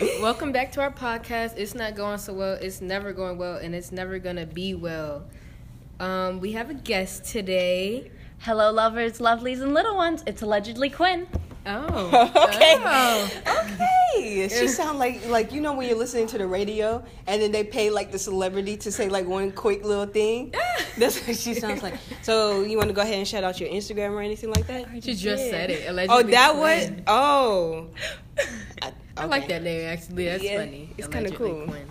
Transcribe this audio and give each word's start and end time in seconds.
Welcome 0.00 0.52
back 0.52 0.72
to 0.72 0.82
our 0.82 0.90
podcast. 0.92 1.54
It's 1.56 1.74
not 1.74 1.94
going 1.94 2.18
so 2.18 2.34
well. 2.34 2.54
It's 2.54 2.80
never 2.82 3.12
going 3.12 3.38
well, 3.38 3.56
and 3.56 3.74
it's 3.74 3.90
never 3.92 4.18
gonna 4.18 4.44
be 4.44 4.74
well. 4.74 5.24
Um, 5.98 6.40
we 6.40 6.52
have 6.52 6.68
a 6.68 6.74
guest 6.74 7.24
today. 7.24 8.10
Hello, 8.40 8.70
lovers, 8.72 9.20
lovelies, 9.20 9.62
and 9.62 9.72
little 9.72 9.96
ones. 9.96 10.22
It's 10.26 10.42
allegedly 10.42 10.90
Quinn. 10.90 11.26
Oh, 11.64 12.30
Okay. 12.48 12.76
Oh. 12.78 13.30
Okay, 14.16 14.48
she 14.48 14.68
sound 14.68 14.98
like 14.98 15.26
like 15.28 15.52
you 15.52 15.60
know 15.62 15.72
when 15.72 15.88
you're 15.88 15.98
listening 15.98 16.26
to 16.28 16.38
the 16.38 16.46
radio 16.46 17.02
and 17.26 17.40
then 17.40 17.50
they 17.50 17.64
pay 17.64 17.88
like 17.90 18.12
the 18.12 18.18
celebrity 18.18 18.76
to 18.78 18.92
say 18.92 19.08
like 19.08 19.26
one 19.26 19.50
quick 19.50 19.82
little 19.82 20.06
thing. 20.06 20.54
That's 20.98 21.26
what 21.26 21.36
she 21.36 21.54
sounds 21.54 21.82
like. 21.82 21.94
So 22.22 22.60
you 22.62 22.76
want 22.76 22.88
to 22.90 22.94
go 22.94 23.00
ahead 23.02 23.14
and 23.14 23.26
shout 23.26 23.44
out 23.44 23.58
your 23.58 23.70
Instagram 23.70 24.10
or 24.10 24.20
anything 24.20 24.50
like 24.52 24.66
that? 24.66 24.88
She 25.02 25.14
just 25.14 25.48
said 25.48 25.70
it. 25.70 25.88
Allegedly 25.88 26.16
Oh, 26.24 26.30
that 26.30 26.56
was 26.56 26.90
oh. 27.06 27.88
I 28.82 28.92
like 29.24 29.48
that 29.48 29.62
name 29.62 29.88
actually. 29.88 30.26
That's 30.26 30.44
Yeah, 30.44 30.58
funny. 30.58 30.90
it's 30.98 31.08
kinda 31.08 31.30
cool. 31.30 31.64
Quinn. 31.66 31.88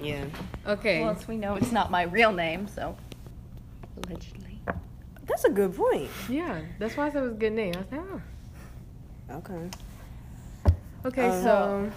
Yeah. 0.00 0.24
Okay. 0.66 1.00
Well, 1.00 1.10
as 1.10 1.28
we 1.28 1.36
know, 1.36 1.54
it's 1.56 1.72
not 1.72 1.90
my 1.90 2.02
real 2.02 2.32
name, 2.32 2.66
so 2.68 2.96
allegedly. 3.96 4.60
That's 5.26 5.44
a 5.44 5.50
good 5.50 5.76
point. 5.76 6.10
yeah, 6.28 6.60
that's 6.78 6.96
why 6.96 7.06
I 7.06 7.10
said 7.10 7.18
it 7.18 7.26
was 7.26 7.32
a 7.32 7.36
good 7.36 7.52
name. 7.52 7.74
I 7.76 7.78
was 7.78 7.92
like, 7.92 8.00
oh. 8.00 9.36
Okay. 9.36 9.70
Okay, 11.04 11.28
Uh, 11.28 11.42
so 11.42 11.92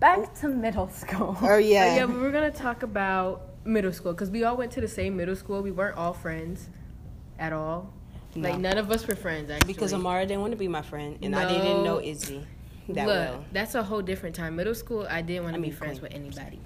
Back 0.00 0.34
to 0.40 0.48
middle 0.48 0.88
school. 0.88 1.36
Oh 1.42 1.54
uh, 1.54 1.56
yeah. 1.58 1.96
yeah, 1.96 2.04
we're 2.04 2.32
gonna 2.32 2.50
talk 2.50 2.82
about 2.82 3.48
middle 3.64 3.92
school 3.92 4.12
because 4.12 4.30
we 4.30 4.44
all 4.44 4.56
went 4.56 4.72
to 4.72 4.80
the 4.80 4.88
same 4.88 5.16
middle 5.16 5.36
school. 5.36 5.62
We 5.62 5.70
weren't 5.70 5.96
all 5.96 6.12
friends 6.12 6.68
at 7.38 7.52
all. 7.52 7.92
No. 8.34 8.50
Like 8.50 8.58
none 8.58 8.78
of 8.78 8.90
us 8.90 9.06
were 9.06 9.14
friends 9.14 9.50
actually. 9.50 9.72
Because 9.72 9.92
Amara 9.92 10.26
didn't 10.26 10.40
want 10.40 10.52
to 10.52 10.56
be 10.56 10.68
my 10.68 10.82
friend, 10.82 11.18
and 11.22 11.36
I 11.36 11.46
didn't 11.46 11.84
know 11.84 12.00
Izzy 12.00 12.44
that 12.88 13.06
Look, 13.06 13.06
well. 13.06 13.44
that's 13.52 13.74
a 13.74 13.82
whole 13.82 14.02
different 14.02 14.34
time. 14.36 14.56
Middle 14.56 14.74
school, 14.74 15.06
I 15.08 15.22
didn't 15.22 15.44
want 15.44 15.54
to 15.54 15.58
I 15.58 15.62
be 15.62 15.68
mean, 15.68 15.76
friends 15.76 15.98
Quinn. 16.00 16.12
with 16.12 16.20
anybody. 16.20 16.60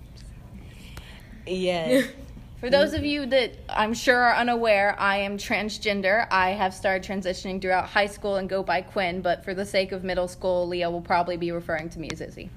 Yeah. 1.46 2.02
For 2.60 2.70
those 2.70 2.92
of 2.92 3.04
you 3.04 3.24
that 3.26 3.52
I'm 3.68 3.94
sure 3.94 4.16
are 4.16 4.34
unaware, 4.34 4.96
I 4.98 5.18
am 5.18 5.38
transgender. 5.38 6.26
I 6.28 6.50
have 6.50 6.74
started 6.74 7.08
transitioning 7.08 7.62
throughout 7.62 7.86
high 7.86 8.06
school 8.08 8.34
and 8.34 8.48
go 8.48 8.64
by 8.64 8.82
Quinn, 8.82 9.20
but 9.22 9.44
for 9.44 9.54
the 9.54 9.64
sake 9.64 9.92
of 9.92 10.02
middle 10.02 10.26
school, 10.26 10.66
Leah 10.66 10.90
will 10.90 11.00
probably 11.00 11.36
be 11.36 11.52
referring 11.52 11.88
to 11.90 12.00
me 12.00 12.08
as 12.12 12.20
Izzy. 12.20 12.50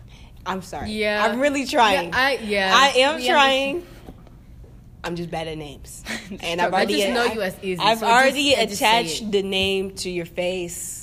I'm 0.44 0.64
sorry. 0.64 0.90
Yeah. 0.90 1.24
I'm 1.24 1.40
really 1.40 1.68
trying. 1.68 2.10
Yeah, 2.10 2.18
I 2.18 2.32
yeah. 2.42 2.72
I 2.76 2.88
am 2.98 3.18
We 3.18 3.28
trying. 3.28 3.86
I'm 5.04 5.16
just 5.16 5.30
bad 5.30 5.48
at 5.48 5.58
names, 5.60 6.04
and 6.42 6.60
I've 6.60 6.74
I 6.74 6.78
already. 6.78 6.98
just 6.98 7.14
know 7.14 7.26
I- 7.28 7.34
you 7.34 7.42
as 7.44 7.56
Izzy. 7.62 7.78
I've 7.80 8.00
so 8.00 8.08
already 8.08 8.50
just- 8.50 8.62
I 8.62 8.66
just 8.66 8.80
say 8.80 9.00
attached 9.02 9.32
the 9.32 9.44
name 9.44 9.92
to 9.98 10.10
your 10.10 10.26
face. 10.26 11.01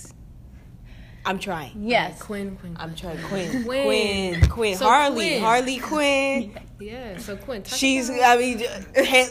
I'm 1.28 1.38
trying. 1.38 1.72
Yes. 1.76 2.22
Quinn, 2.22 2.56
Quinn. 2.56 2.74
I'm 2.80 2.94
trying. 2.94 3.22
Quinn. 3.24 3.64
Quinn. 3.64 3.84
Quinn. 3.84 4.48
Quinn. 4.48 4.76
So 4.76 4.86
Harley. 4.86 5.14
Quinn. 5.28 5.42
Harley 5.42 5.78
Quinn. 5.78 6.58
Yeah. 6.80 7.18
So 7.18 7.36
Quinn, 7.36 7.62
talk 7.62 7.78
She's. 7.78 8.08
about- 8.08 8.38
I 8.38 8.40
mean, 8.40 8.58
he- 9.04 9.28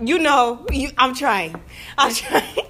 you 0.00 0.18
know. 0.18 0.64
You, 0.72 0.88
I'm 0.96 1.14
trying. 1.14 1.54
I'm 1.98 2.12
trying. 2.14 2.66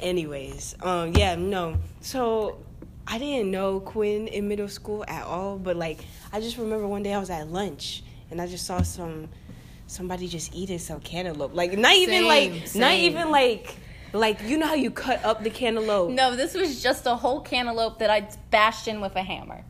Anyways, 0.00 0.76
um, 0.80 1.12
yeah, 1.14 1.34
no. 1.36 1.76
So 2.00 2.58
I 3.06 3.18
didn't 3.18 3.50
know 3.50 3.80
Quinn 3.80 4.28
in 4.28 4.48
middle 4.48 4.68
school 4.68 5.04
at 5.06 5.24
all, 5.24 5.58
but 5.58 5.76
like 5.76 6.00
I 6.32 6.40
just 6.40 6.56
remember 6.56 6.86
one 6.88 7.02
day 7.02 7.12
I 7.12 7.18
was 7.20 7.30
at 7.30 7.48
lunch 7.48 8.02
and 8.30 8.40
I 8.40 8.46
just 8.46 8.66
saw 8.66 8.82
some 8.82 9.28
somebody 9.86 10.26
just 10.26 10.54
eating 10.54 10.78
some 10.78 11.00
cantaloupe. 11.00 11.54
Like 11.54 11.76
not 11.78 11.94
even 11.94 12.14
Same, 12.14 12.26
like 12.26 12.74
not 12.74 12.94
even 12.94 13.30
like 13.30 13.76
like 14.12 14.42
you 14.42 14.58
know 14.58 14.66
how 14.66 14.74
you 14.74 14.90
cut 14.90 15.24
up 15.24 15.42
the 15.42 15.50
cantaloupe. 15.50 16.10
No, 16.10 16.36
this 16.36 16.54
was 16.54 16.82
just 16.82 17.06
a 17.06 17.14
whole 17.14 17.40
cantaloupe 17.40 17.98
that 17.98 18.10
I 18.10 18.28
bashed 18.50 18.88
in 18.88 19.00
with 19.00 19.16
a 19.16 19.22
hammer. 19.22 19.64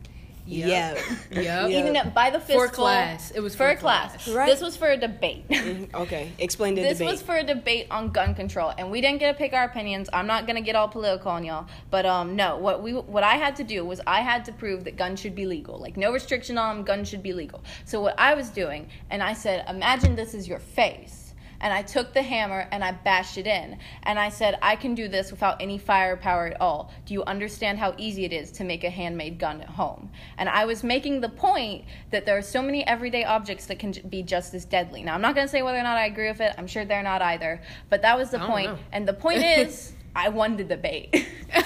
Yep. 0.44 0.68
Yeah. 0.68 0.94
Yep. 1.30 1.44
Yeah. 1.44 1.68
Even 1.68 1.96
at- 1.96 2.14
by 2.14 2.30
the 2.30 2.40
fistful. 2.40 2.66
For 2.66 2.68
class. 2.68 3.30
It 3.30 3.40
was 3.40 3.54
for, 3.54 3.64
for 3.64 3.70
a 3.70 3.76
class. 3.76 4.24
class. 4.24 4.28
Right. 4.28 4.46
This 4.46 4.60
was 4.60 4.76
for 4.76 4.90
a 4.90 4.96
debate. 4.96 5.44
Okay, 5.94 6.32
explain 6.38 6.74
the 6.74 6.82
This 6.82 6.98
debate. 6.98 7.10
This 7.10 7.20
was 7.20 7.22
for 7.22 7.36
a 7.36 7.44
debate 7.44 7.86
on 7.90 8.10
gun 8.10 8.34
control, 8.34 8.72
and 8.76 8.90
we 8.90 9.00
didn't 9.00 9.18
get 9.18 9.32
to 9.32 9.38
pick 9.38 9.52
our 9.52 9.64
opinions. 9.64 10.08
I'm 10.12 10.26
not 10.26 10.46
gonna 10.46 10.60
get 10.62 10.74
all 10.74 10.88
political 10.88 11.30
on 11.30 11.44
y'all, 11.44 11.66
but 11.90 12.06
um, 12.06 12.34
no. 12.34 12.56
What 12.56 12.82
we 12.82 12.92
what 12.92 13.22
I 13.22 13.34
had 13.34 13.56
to 13.56 13.64
do 13.64 13.84
was 13.84 14.00
I 14.06 14.20
had 14.20 14.44
to 14.46 14.52
prove 14.52 14.84
that 14.84 14.96
guns 14.96 15.20
should 15.20 15.34
be 15.34 15.46
legal, 15.46 15.78
like 15.78 15.96
no 15.96 16.12
restriction 16.12 16.58
on 16.58 16.76
them. 16.76 16.84
Guns 16.84 17.08
should 17.08 17.22
be 17.22 17.32
legal. 17.32 17.62
So 17.84 18.00
what 18.00 18.18
I 18.18 18.34
was 18.34 18.48
doing, 18.48 18.88
and 19.10 19.22
I 19.22 19.34
said, 19.34 19.64
imagine 19.68 20.16
this 20.16 20.34
is 20.34 20.48
your 20.48 20.58
face. 20.58 21.21
And 21.62 21.72
I 21.72 21.82
took 21.82 22.12
the 22.12 22.22
hammer 22.22 22.68
and 22.70 22.84
I 22.84 22.92
bashed 22.92 23.38
it 23.38 23.46
in. 23.46 23.78
And 24.02 24.18
I 24.18 24.28
said, 24.28 24.58
I 24.60 24.76
can 24.76 24.94
do 24.94 25.08
this 25.08 25.30
without 25.30 25.62
any 25.62 25.78
firepower 25.78 26.48
at 26.48 26.60
all. 26.60 26.92
Do 27.06 27.14
you 27.14 27.24
understand 27.24 27.78
how 27.78 27.94
easy 27.96 28.24
it 28.24 28.32
is 28.32 28.50
to 28.52 28.64
make 28.64 28.84
a 28.84 28.90
handmade 28.90 29.38
gun 29.38 29.62
at 29.62 29.68
home? 29.68 30.10
And 30.36 30.48
I 30.48 30.64
was 30.66 30.84
making 30.84 31.20
the 31.20 31.28
point 31.28 31.84
that 32.10 32.26
there 32.26 32.36
are 32.36 32.42
so 32.42 32.60
many 32.60 32.86
everyday 32.86 33.24
objects 33.24 33.66
that 33.66 33.78
can 33.78 33.92
be 34.08 34.22
just 34.22 34.52
as 34.52 34.64
deadly. 34.64 35.02
Now, 35.02 35.14
I'm 35.14 35.22
not 35.22 35.34
going 35.34 35.46
to 35.46 35.50
say 35.50 35.62
whether 35.62 35.78
or 35.78 35.82
not 35.82 35.96
I 35.96 36.06
agree 36.06 36.28
with 36.28 36.40
it. 36.40 36.52
I'm 36.58 36.66
sure 36.66 36.84
they're 36.84 37.02
not 37.02 37.22
either. 37.22 37.62
But 37.88 38.02
that 38.02 38.18
was 38.18 38.30
the 38.30 38.40
point. 38.40 38.76
And 38.92 39.06
the 39.06 39.14
point 39.14 39.38
is, 39.38 39.94
I 40.14 40.28
won 40.28 40.56
the 40.56 40.64
debate. 40.64 41.26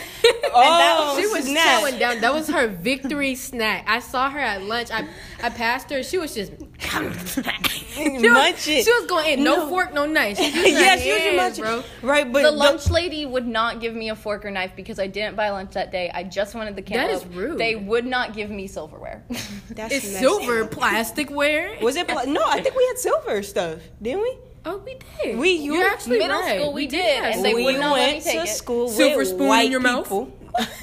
oh, 0.54 1.16
She 1.18 1.26
was 1.26 1.44
snap. 1.44 1.82
chowing 1.82 1.98
down. 1.98 2.20
That 2.20 2.32
was 2.32 2.48
her 2.48 2.68
victory 2.68 3.34
snack. 3.34 3.84
I 3.88 3.98
saw 3.98 4.30
her 4.30 4.38
at 4.38 4.62
lunch. 4.62 4.90
I 4.90 5.08
I 5.42 5.50
passed 5.50 5.90
her. 5.90 6.02
She 6.02 6.18
was 6.18 6.34
just 6.34 6.52
she 6.78 6.98
was, 6.98 8.22
Munch 8.22 8.68
it. 8.68 8.84
She 8.84 8.90
was 8.92 9.06
going 9.08 9.38
in. 9.38 9.44
No, 9.44 9.56
No. 9.56 9.68
fork, 9.68 9.92
no 9.94 10.06
knife. 10.06 10.36
She 10.38 10.44
was 10.44 10.54
using 10.54 10.74
her 10.74 10.80
yes, 10.80 11.04
you 11.06 11.18
should 11.18 11.38
hands, 11.38 11.58
bro. 11.58 11.82
Right, 12.02 12.30
but 12.30 12.42
the 12.42 12.50
the- 12.50 12.56
lunch 12.56 12.90
lady 12.90 13.26
would 13.26 13.46
not 13.46 13.80
give 13.80 13.94
me 13.94 14.10
a 14.10 14.16
fork 14.16 14.44
or 14.44 14.50
knife 14.50 14.72
because 14.76 14.98
I 14.98 15.06
didn't 15.06 15.36
buy 15.36 15.50
lunch 15.50 15.72
that 15.72 15.90
day. 15.90 16.10
I 16.12 16.22
just 16.24 16.54
wanted 16.54 16.76
the 16.76 16.82
That 16.82 17.10
is 17.10 17.24
rude. 17.26 17.58
They 17.58 17.74
would 17.76 18.06
not 18.06 18.34
give 18.34 18.50
me 18.50 18.66
silverware. 18.66 19.24
That's 19.70 19.94
It's 19.94 20.18
silver 20.18 20.66
plasticware. 20.66 21.80
Was 21.82 21.96
it? 21.96 22.08
Pla- 22.08 22.24
no, 22.24 22.42
I 22.46 22.60
think 22.60 22.76
we 22.76 22.84
had 22.86 22.98
silver 22.98 23.42
stuff, 23.42 23.80
didn't 24.00 24.22
we? 24.22 24.38
Oh, 24.69 24.78
we 24.84 24.97
did. 25.22 25.38
We- 25.38 25.50
you- 25.53 25.75
You're 25.75 25.88
actually 25.88 26.19
Middle 26.19 26.41
right. 26.41 26.59
school, 26.60 26.72
we 26.72 26.87
did, 26.88 27.22
have 27.22 27.34
and 27.37 27.44
they 27.44 27.54
we 27.54 27.65
would 27.65 27.78
not 27.78 27.93
let 27.94 28.06
me 28.09 28.12
went 28.15 28.25
take 28.25 28.38
to 28.38 28.43
it. 28.43 28.49
school 28.49 28.88
silver 28.88 29.19
with 29.19 29.28
spoon 29.28 29.47
white 29.49 29.66
in 29.66 29.71
your 29.71 29.81
people. 29.81 30.27
mouth. 30.27 30.32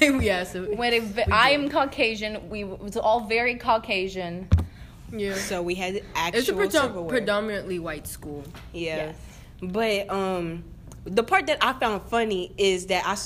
yeah. 0.22 0.44
So 0.44 0.64
When 0.74 0.92
it, 0.94 1.02
v- 1.02 1.22
I 1.30 1.50
am 1.50 1.68
Caucasian, 1.68 2.48
we 2.48 2.62
it 2.64 2.78
was 2.80 2.96
all 2.96 3.26
very 3.26 3.56
Caucasian. 3.56 4.48
yeah. 5.12 5.34
So 5.34 5.60
we 5.62 5.74
had 5.74 6.02
actual 6.14 6.60
It's 6.60 6.74
a 6.74 6.80
predom- 6.80 7.08
predominantly 7.08 7.78
white 7.78 8.06
school. 8.06 8.42
yeah. 8.72 8.96
Yes. 8.96 9.16
But 9.62 10.10
um, 10.10 10.64
the 11.04 11.22
part 11.22 11.46
that 11.48 11.58
I 11.62 11.72
found 11.74 12.02
funny 12.08 12.52
is 12.56 12.86
that 12.86 13.04
I 13.06 13.16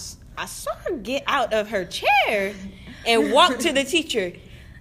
I 0.42 0.46
saw 0.46 0.74
her 0.86 0.96
get 0.96 1.22
out 1.26 1.52
of 1.52 1.68
her 1.70 1.84
chair 1.84 2.54
and 3.06 3.32
walk 3.32 3.58
to 3.60 3.72
the 3.72 3.84
teacher 3.94 4.32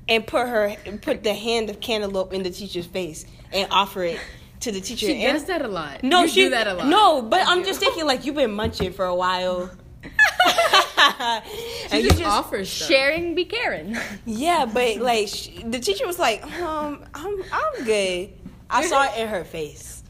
and 0.09 0.26
put 0.26 0.48
her 0.48 0.76
put 1.02 1.24
the 1.24 1.34
hand 1.34 1.70
of 1.70 1.80
cantaloupe 1.80 2.34
in 2.34 2.44
the 2.44 2.50
teacher's 2.50 2.86
face 2.88 3.26
and 3.52 3.68
offer 3.72 4.04
it 4.04 4.20
to 4.62 4.72
the 4.72 4.81
teacher. 4.81 5.06
She 5.07 5.23
And- 5.23 5.38
does 5.38 5.45
that 5.45 5.62
a 5.62 5.68
lot. 5.68 6.03
No, 6.03 6.23
You 6.23 6.28
she 6.28 6.47
that 6.50 6.68
a 6.68 6.73
lot. 6.73 6.88
No, 6.88 7.22
but 7.22 7.41
I 7.41 7.51
I'm 7.51 7.59
do. 7.59 7.66
just 7.66 7.79
thinking 7.85 8.06
like 8.06 8.25
you've 8.25 8.35
been 8.35 8.51
munching 8.53 8.94
for 8.94 9.06
a 9.06 9.16
while. 9.16 9.69
She 11.88 11.94
and 11.95 12.03
you 12.03 12.09
just, 12.09 12.23
offers 12.23 12.69
stuff. 12.72 12.90
Sharing 12.90 13.34
be 13.35 13.46
Karen. 13.46 13.97
Yeah, 14.25 14.66
but 14.66 14.97
like 14.97 15.28
sh 15.29 15.50
the 15.66 15.79
teacher 15.79 16.06
was 16.06 16.19
like, 16.19 16.44
um, 16.62 17.03
I'm 17.13 17.44
I'm 17.51 17.85
good. 17.85 18.34
I 18.69 18.85
saw 18.85 19.03
it 19.06 19.17
in 19.17 19.28
her 19.29 19.44
face. 19.44 20.03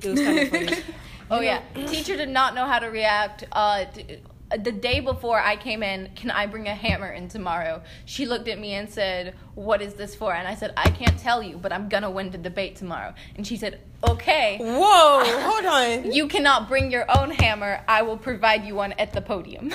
It 0.00 0.08
was 0.10 0.20
kind 0.20 0.38
of 0.38 0.48
funny. 0.48 0.76
Oh 1.30 1.40
yeah, 1.40 1.62
teacher 1.86 2.16
did 2.16 2.28
not 2.28 2.54
know 2.54 2.66
how 2.66 2.78
to 2.78 2.86
react. 2.86 3.44
Uh, 3.50 3.86
the 4.50 4.72
day 4.72 5.00
before 5.00 5.40
I 5.40 5.56
came 5.56 5.82
in, 5.82 6.10
can 6.14 6.30
I 6.30 6.46
bring 6.46 6.68
a 6.68 6.74
hammer 6.74 7.10
in 7.10 7.28
tomorrow? 7.28 7.82
She 8.04 8.26
looked 8.26 8.48
at 8.48 8.58
me 8.58 8.74
and 8.74 8.88
said, 8.88 9.34
"What 9.54 9.82
is 9.82 9.94
this 9.94 10.14
for?" 10.14 10.34
And 10.34 10.46
I 10.46 10.54
said, 10.54 10.72
"I 10.76 10.90
can't 10.90 11.18
tell 11.18 11.42
you, 11.42 11.56
but 11.56 11.72
I'm 11.72 11.88
gonna 11.88 12.10
win 12.10 12.30
the 12.30 12.38
debate 12.38 12.76
tomorrow." 12.76 13.14
And 13.36 13.46
she 13.46 13.56
said, 13.56 13.80
"Okay." 14.06 14.58
Whoa, 14.60 15.24
hold 15.40 15.64
on, 15.64 16.12
You 16.12 16.28
cannot 16.28 16.68
bring 16.68 16.90
your 16.90 17.06
own 17.18 17.30
hammer. 17.30 17.82
I 17.88 18.02
will 18.02 18.18
provide 18.18 18.64
you 18.64 18.74
one 18.74 18.92
at 18.92 19.12
the 19.12 19.20
podium. 19.20 19.72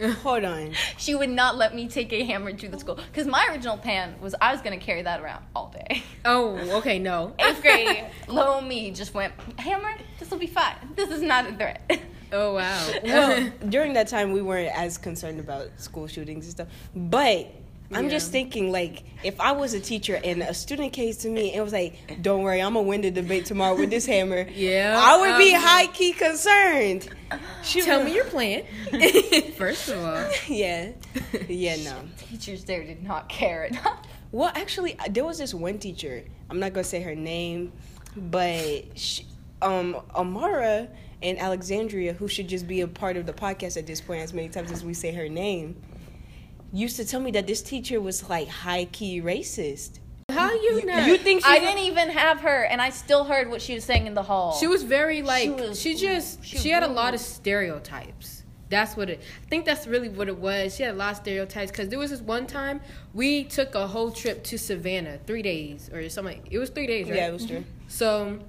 Uh, 0.00 0.10
hold 0.10 0.44
on. 0.44 0.72
she 0.96 1.14
would 1.14 1.30
not 1.30 1.56
let 1.56 1.74
me 1.74 1.88
take 1.88 2.12
a 2.12 2.24
hammer 2.24 2.52
to 2.52 2.68
the 2.68 2.78
school 2.78 2.96
because 2.96 3.26
my 3.26 3.46
original 3.50 3.76
plan 3.76 4.14
was 4.20 4.34
I 4.40 4.52
was 4.52 4.60
to 4.62 4.76
carry 4.76 5.02
that 5.02 5.20
around 5.20 5.44
all 5.54 5.68
day. 5.68 6.02
Oh, 6.26 6.56
okay, 6.78 6.98
no. 6.98 7.34
Eighth 7.38 7.60
grade, 7.60 8.06
little 8.28 8.62
me 8.62 8.90
just 8.92 9.12
went 9.12 9.34
hammer. 9.58 9.94
This 10.18 10.30
will 10.30 10.38
be 10.38 10.46
fine. 10.46 10.74
This 10.96 11.10
is 11.10 11.20
not 11.20 11.46
a 11.46 11.52
threat. 11.52 12.00
Oh 12.34 12.54
wow. 12.54 12.90
Well, 13.04 13.52
during 13.68 13.92
that 13.94 14.08
time 14.08 14.32
we 14.32 14.42
weren't 14.42 14.76
as 14.76 14.98
concerned 14.98 15.38
about 15.40 15.68
school 15.78 16.06
shootings 16.06 16.44
and 16.46 16.52
stuff, 16.52 16.68
but. 16.94 17.46
I'm 17.92 18.08
just 18.10 18.32
thinking, 18.32 18.72
like, 18.72 19.04
if 19.22 19.38
I 19.40 19.52
was 19.52 19.72
a 19.74 19.78
teacher 19.78 20.18
and 20.24 20.42
a 20.42 20.52
student 20.54 20.92
came 20.92 21.12
to 21.14 21.28
me 21.28 21.52
and 21.52 21.62
was 21.62 21.72
like, 21.72 22.20
"Don't 22.22 22.42
worry, 22.42 22.60
I'm 22.60 22.74
gonna 22.74 22.88
win 22.88 23.02
the 23.02 23.10
debate 23.12 23.44
tomorrow 23.44 23.76
with 23.76 23.90
this 23.90 24.04
hammer," 24.04 24.48
Yeah, 24.52 24.98
I 25.00 25.16
would 25.20 25.38
be 25.38 25.54
um, 25.54 25.62
high 25.62 25.86
key 25.88 26.12
concerned. 26.12 27.08
She 27.62 27.82
Tell 27.82 27.98
would- 27.98 28.06
me 28.06 28.14
your 28.16 28.24
plan. 28.24 28.64
First 29.56 29.90
of 29.90 30.02
all. 30.02 30.28
yeah, 30.48 30.90
yeah, 31.46 31.76
no. 31.84 31.96
Teachers 32.16 32.64
there 32.64 32.82
did 32.82 33.04
not 33.04 33.28
care 33.28 33.66
enough. 33.66 33.98
Well, 34.32 34.50
actually, 34.56 34.98
uh, 34.98 35.04
there 35.10 35.24
was 35.24 35.38
this 35.38 35.54
one 35.54 35.78
teacher. 35.78 36.24
I'm 36.50 36.58
not 36.58 36.72
gonna 36.72 36.82
say 36.82 37.00
her 37.02 37.14
name, 37.14 37.70
but 38.16 38.98
she, 38.98 39.24
um, 39.62 40.00
Amara 40.16 40.88
and 41.24 41.38
Alexandria, 41.40 42.12
who 42.12 42.28
should 42.28 42.48
just 42.48 42.68
be 42.68 42.82
a 42.82 42.86
part 42.86 43.16
of 43.16 43.24
the 43.26 43.32
podcast 43.32 43.76
at 43.76 43.86
this 43.86 44.00
point, 44.00 44.22
as 44.22 44.32
many 44.34 44.48
times 44.48 44.70
as 44.70 44.84
we 44.84 44.92
say 44.94 45.12
her 45.12 45.28
name, 45.28 45.80
used 46.72 46.96
to 46.96 47.04
tell 47.04 47.20
me 47.20 47.30
that 47.32 47.46
this 47.46 47.62
teacher 47.62 48.00
was 48.00 48.28
like 48.28 48.46
high 48.46 48.84
key 48.84 49.20
racist. 49.22 50.00
How 50.30 50.52
you 50.52 50.84
know? 50.84 51.06
You 51.06 51.16
think 51.16 51.44
she 51.44 51.50
I 51.50 51.58
didn't 51.58 51.80
even 51.84 52.10
have 52.10 52.40
her, 52.40 52.64
and 52.64 52.80
I 52.80 52.90
still 52.90 53.24
heard 53.24 53.48
what 53.50 53.62
she 53.62 53.74
was 53.74 53.84
saying 53.84 54.06
in 54.06 54.14
the 54.14 54.22
hall. 54.22 54.56
She 54.58 54.66
was 54.66 54.82
very 54.82 55.22
like 55.22 55.44
she, 55.44 55.50
was- 55.50 55.82
just 55.82 56.44
she 56.44 56.58
she, 56.58 56.68
had 56.68 56.82
a 56.82 56.88
lot 56.88 57.14
of 57.14 57.20
stereotypes. 57.20 58.42
That's 58.70 58.96
what 58.96 59.08
it. 59.08 59.20
I 59.42 59.48
think 59.48 59.66
that's 59.66 59.86
really 59.86 60.08
what 60.08 60.28
it 60.28 60.38
was. 60.38 60.74
She 60.74 60.82
had 60.82 60.94
a 60.94 60.98
lot 60.98 61.12
of 61.12 61.16
stereotypes 61.18 61.70
because 61.70 61.88
there 61.88 61.98
was 61.98 62.10
this 62.10 62.20
one 62.20 62.46
time 62.46 62.80
we 63.12 63.44
took 63.44 63.74
a 63.74 63.86
whole 63.86 64.10
trip 64.10 64.42
to 64.44 64.58
Savannah, 64.58 65.18
three 65.26 65.42
days 65.42 65.90
or 65.92 66.08
something. 66.08 66.42
It 66.50 66.58
was 66.58 66.70
three 66.70 66.86
days, 66.86 67.06
right? 67.06 67.16
Yeah, 67.16 67.28
it 67.28 67.32
was 67.32 67.46
true. 67.46 67.64
So, 67.88 68.40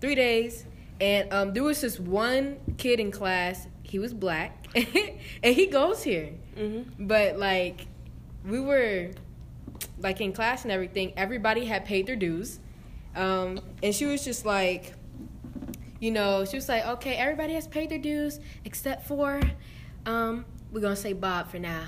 three 0.00 0.14
days, 0.14 0.64
and 1.02 1.32
um, 1.32 1.52
there 1.52 1.64
was 1.64 1.80
this 1.80 1.98
one 1.98 2.58
kid 2.78 3.00
in 3.00 3.10
class. 3.10 3.66
He 3.82 3.98
was 3.98 4.14
black, 4.14 4.68
and 4.74 5.54
he 5.54 5.66
goes 5.66 6.04
here. 6.04 6.30
Mm-hmm. 6.56 7.08
But 7.08 7.38
like, 7.38 7.88
we 8.46 8.60
were 8.60 9.10
like 9.98 10.20
in 10.20 10.32
class 10.32 10.62
and 10.62 10.70
everything. 10.70 11.12
Everybody 11.16 11.64
had 11.64 11.84
paid 11.84 12.06
their 12.06 12.14
dues, 12.14 12.60
um, 13.16 13.58
and 13.82 13.92
she 13.92 14.06
was 14.06 14.24
just 14.24 14.46
like, 14.46 14.94
you 15.98 16.12
know, 16.12 16.44
she 16.44 16.56
was 16.56 16.68
like, 16.68 16.86
okay, 16.86 17.14
everybody 17.16 17.54
has 17.54 17.66
paid 17.66 17.90
their 17.90 17.98
dues 17.98 18.38
except 18.64 19.08
for, 19.08 19.40
um, 20.06 20.44
we're 20.70 20.80
gonna 20.80 20.94
say 20.94 21.14
Bob 21.14 21.50
for 21.50 21.58
now. 21.58 21.82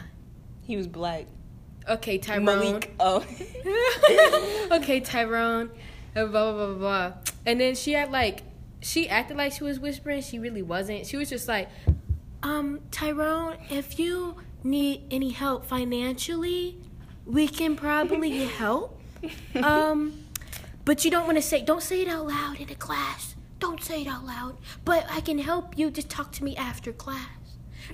He 0.62 0.76
was 0.76 0.88
black. 0.88 1.26
Okay, 1.88 2.18
Tyrone. 2.18 2.44
Malik. 2.46 2.92
Oh. 2.98 3.24
okay, 4.72 4.98
Tyrone. 4.98 5.70
blah 6.14 6.26
blah 6.26 6.52
blah 6.52 6.74
blah. 6.74 7.12
And 7.46 7.60
then 7.60 7.76
she 7.76 7.92
had 7.92 8.10
like 8.10 8.42
she 8.84 9.08
acted 9.08 9.38
like 9.38 9.52
she 9.52 9.64
was 9.64 9.80
whispering. 9.80 10.20
She 10.20 10.38
really 10.38 10.62
wasn't. 10.62 11.06
She 11.06 11.16
was 11.16 11.30
just 11.30 11.48
like, 11.48 11.68
um, 12.42 12.80
Tyrone, 12.90 13.56
if 13.70 13.98
you 13.98 14.36
need 14.62 15.02
any 15.10 15.30
help 15.30 15.64
financially, 15.64 16.78
we 17.24 17.48
can 17.48 17.76
probably 17.76 18.44
help. 18.44 19.00
Um, 19.54 20.12
but 20.84 21.02
you 21.02 21.10
don't 21.10 21.24
want 21.24 21.38
to 21.38 21.42
say. 21.42 21.62
Don't 21.62 21.82
say 21.82 22.02
it 22.02 22.08
out 22.08 22.26
loud 22.26 22.60
in 22.60 22.68
a 22.68 22.74
class. 22.74 23.34
Don't 23.58 23.82
say 23.82 24.02
it 24.02 24.06
out 24.06 24.26
loud. 24.26 24.58
But 24.84 25.06
I 25.08 25.22
can 25.22 25.38
help 25.38 25.78
you. 25.78 25.90
Just 25.90 26.10
talk 26.10 26.30
to 26.32 26.44
me 26.44 26.54
after 26.58 26.92
class. 26.92 27.26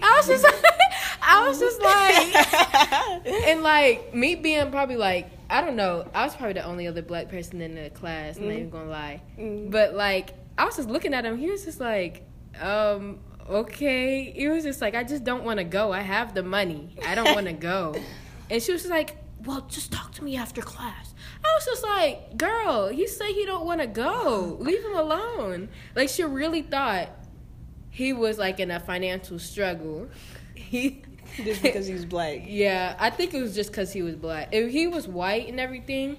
I 0.02 0.16
was 0.16 0.26
just, 0.26 0.44
I 1.22 1.46
was 1.46 1.60
just 1.60 1.80
like, 1.80 3.26
and 3.48 3.62
like 3.62 4.12
me 4.12 4.34
being 4.34 4.72
probably 4.72 4.96
like 4.96 5.30
I 5.48 5.60
don't 5.60 5.76
know. 5.76 6.08
I 6.12 6.24
was 6.24 6.34
probably 6.34 6.54
the 6.54 6.64
only 6.64 6.88
other 6.88 7.02
black 7.02 7.28
person 7.28 7.60
in 7.60 7.76
the 7.76 7.90
class. 7.90 8.36
And 8.36 8.46
I'm 8.46 8.50
not 8.50 8.58
even 8.58 8.70
gonna 8.70 8.90
lie. 8.90 9.22
But 9.68 9.94
like 9.94 10.34
I 10.60 10.64
was 10.66 10.76
just 10.76 10.90
looking 10.90 11.14
at 11.14 11.24
him. 11.24 11.38
He 11.38 11.50
was 11.50 11.64
just 11.64 11.80
like, 11.80 12.22
um, 12.60 13.20
okay. 13.48 14.30
He 14.30 14.46
was 14.48 14.62
just 14.62 14.82
like, 14.82 14.94
I 14.94 15.04
just 15.04 15.24
don't 15.24 15.42
want 15.42 15.56
to 15.56 15.64
go. 15.64 15.90
I 15.90 16.00
have 16.00 16.34
the 16.34 16.42
money. 16.42 16.96
I 17.06 17.14
don't 17.14 17.34
want 17.34 17.46
to 17.46 17.54
go. 17.54 17.94
And 18.52 18.60
she 18.60 18.72
was 18.72 18.82
just 18.82 18.90
like, 18.90 19.16
well, 19.44 19.60
just 19.68 19.92
talk 19.92 20.12
to 20.14 20.24
me 20.24 20.36
after 20.36 20.60
class. 20.60 21.14
I 21.44 21.48
was 21.54 21.64
just 21.64 21.84
like, 21.84 22.36
girl, 22.36 22.88
he 22.88 23.06
said 23.06 23.28
he 23.28 23.46
don't 23.46 23.64
want 23.64 23.80
to 23.80 23.86
go. 23.86 24.56
Leave 24.58 24.84
him 24.84 24.96
alone. 24.96 25.68
Like 25.94 26.08
she 26.08 26.24
really 26.24 26.62
thought 26.62 27.10
he 27.90 28.12
was 28.12 28.38
like 28.38 28.58
in 28.58 28.72
a 28.72 28.80
financial 28.80 29.38
struggle. 29.38 30.08
He 30.56 31.04
Just 31.36 31.62
because 31.62 31.86
he 31.86 31.94
was 31.94 32.04
black. 32.04 32.42
yeah, 32.44 32.96
I 32.98 33.10
think 33.10 33.34
it 33.34 33.40
was 33.40 33.54
just 33.54 33.70
because 33.70 33.92
he 33.92 34.02
was 34.02 34.16
black. 34.16 34.48
If 34.50 34.72
he 34.72 34.88
was 34.88 35.06
white 35.06 35.46
and 35.46 35.60
everything, 35.60 36.16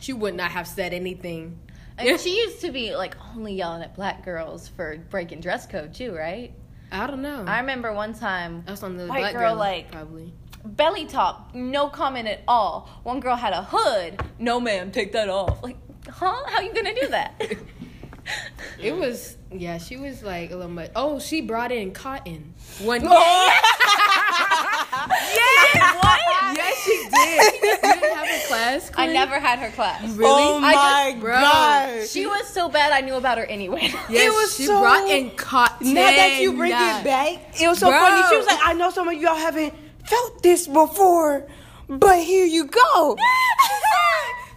she 0.00 0.12
would 0.12 0.34
not 0.34 0.50
have 0.50 0.66
said 0.66 0.92
anything. 0.92 1.60
And 1.98 2.20
she 2.20 2.36
used 2.38 2.60
to 2.62 2.70
be 2.72 2.94
like 2.96 3.16
only 3.34 3.54
yelling 3.54 3.82
at 3.82 3.94
black 3.94 4.24
girls 4.24 4.68
for 4.68 4.96
breaking 5.10 5.40
dress 5.40 5.66
code 5.66 5.94
too, 5.94 6.14
right? 6.14 6.52
I 6.90 7.06
don't 7.06 7.22
know. 7.22 7.44
I 7.46 7.60
remember 7.60 7.92
one 7.92 8.14
time 8.14 8.64
That's 8.66 8.82
on 8.82 8.96
the 8.96 9.06
White 9.06 9.20
black 9.20 9.32
girl, 9.32 9.50
girl, 9.50 9.58
like- 9.58 9.90
probably. 9.90 10.32
belly 10.64 11.06
top, 11.06 11.54
no 11.54 11.88
comment 11.88 12.28
at 12.28 12.42
all. 12.46 12.88
One 13.02 13.20
girl 13.20 13.36
had 13.36 13.52
a 13.52 13.62
hood, 13.62 14.22
no 14.38 14.60
ma'am, 14.60 14.90
take 14.90 15.12
that 15.12 15.28
off. 15.28 15.62
Like, 15.62 15.76
huh? 16.08 16.34
How 16.46 16.60
you 16.60 16.72
gonna 16.74 16.94
do 16.94 17.08
that? 17.08 17.42
It 18.80 18.94
was 18.96 19.36
yeah. 19.50 19.78
She 19.78 19.96
was 19.96 20.22
like 20.22 20.52
a 20.52 20.56
little 20.56 20.70
much. 20.70 20.90
Oh, 20.94 21.18
she 21.18 21.40
brought 21.40 21.72
in 21.72 21.90
cotton 21.92 22.54
one. 22.80 23.00
yeah, 25.08 25.94
what? 26.00 26.20
yes, 26.56 26.84
she 26.84 27.08
did. 27.14 27.54
You 27.54 27.76
didn't 27.80 28.14
have 28.14 28.44
a 28.44 28.46
class. 28.48 28.90
I 28.96 29.06
never 29.06 29.38
had 29.38 29.58
her 29.58 29.70
class. 29.70 30.02
Really? 30.14 30.30
Oh 30.32 30.56
I 30.58 30.60
my 30.60 31.10
just- 31.12 31.20
bro, 31.20 31.32
god. 31.40 32.06
She 32.08 32.26
was 32.26 32.46
so 32.48 32.68
bad, 32.68 32.92
I 32.92 33.00
knew 33.00 33.14
about 33.14 33.38
her 33.38 33.44
anyway. 33.44 33.80
Yes, 34.08 34.26
It 34.26 34.30
was 34.30 34.56
she 34.56 34.64
so- 34.66 34.80
brought 34.80 35.08
in 35.08 35.30
cotton. 35.30 35.94
Now 35.94 36.10
that 36.10 36.40
you 36.40 36.52
bring 36.54 36.72
it 36.72 37.04
back, 37.04 37.60
it 37.60 37.68
was 37.68 37.78
so 37.78 37.90
funny. 37.90 38.22
She 38.28 38.36
was 38.36 38.46
like, 38.46 38.60
I 38.62 38.72
know 38.74 38.90
some 38.90 39.08
of 39.08 39.14
y'all 39.14 39.34
haven't 39.36 39.74
felt 40.06 40.42
this 40.42 40.66
before, 40.66 41.46
but 41.88 42.18
here 42.22 42.44
you 42.46 42.66
go. 42.66 43.16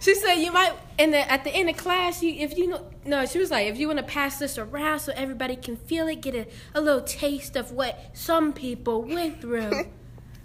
She 0.00 0.14
said 0.14 0.34
you 0.34 0.52
might, 0.52 0.72
and 1.00 1.12
then 1.12 1.26
at 1.28 1.42
the 1.42 1.50
end 1.50 1.68
of 1.68 1.76
class, 1.76 2.22
you 2.22 2.32
if 2.34 2.56
you 2.56 2.68
know, 2.68 2.86
no, 3.04 3.26
she 3.26 3.40
was 3.40 3.50
like, 3.50 3.66
if 3.66 3.76
you 3.76 3.88
want 3.88 3.98
to 3.98 4.04
pass 4.04 4.38
this 4.38 4.56
around 4.56 5.00
so 5.00 5.12
everybody 5.16 5.56
can 5.56 5.74
feel 5.76 6.06
it, 6.06 6.20
get 6.20 6.36
a, 6.36 6.46
a 6.76 6.80
little 6.80 7.00
taste 7.00 7.56
of 7.56 7.72
what 7.72 7.98
some 8.12 8.52
people 8.52 9.02
went 9.02 9.40
through 9.40 9.72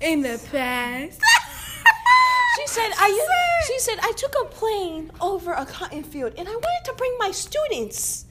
in 0.02 0.22
the 0.22 0.42
past. 0.52 1.22
She 2.58 2.68
said, 2.68 2.92
I, 2.98 3.64
she 3.66 3.80
said, 3.80 3.98
I 4.04 4.12
took 4.12 4.36
a 4.44 4.46
plane 4.46 5.10
over 5.22 5.54
a 5.54 5.66
cotton 5.66 6.04
field 6.04 6.34
and 6.38 6.48
I 6.50 6.52
wanted 6.52 6.86
to 6.86 6.94
bring 6.98 7.16
my 7.18 7.32
students 7.32 8.26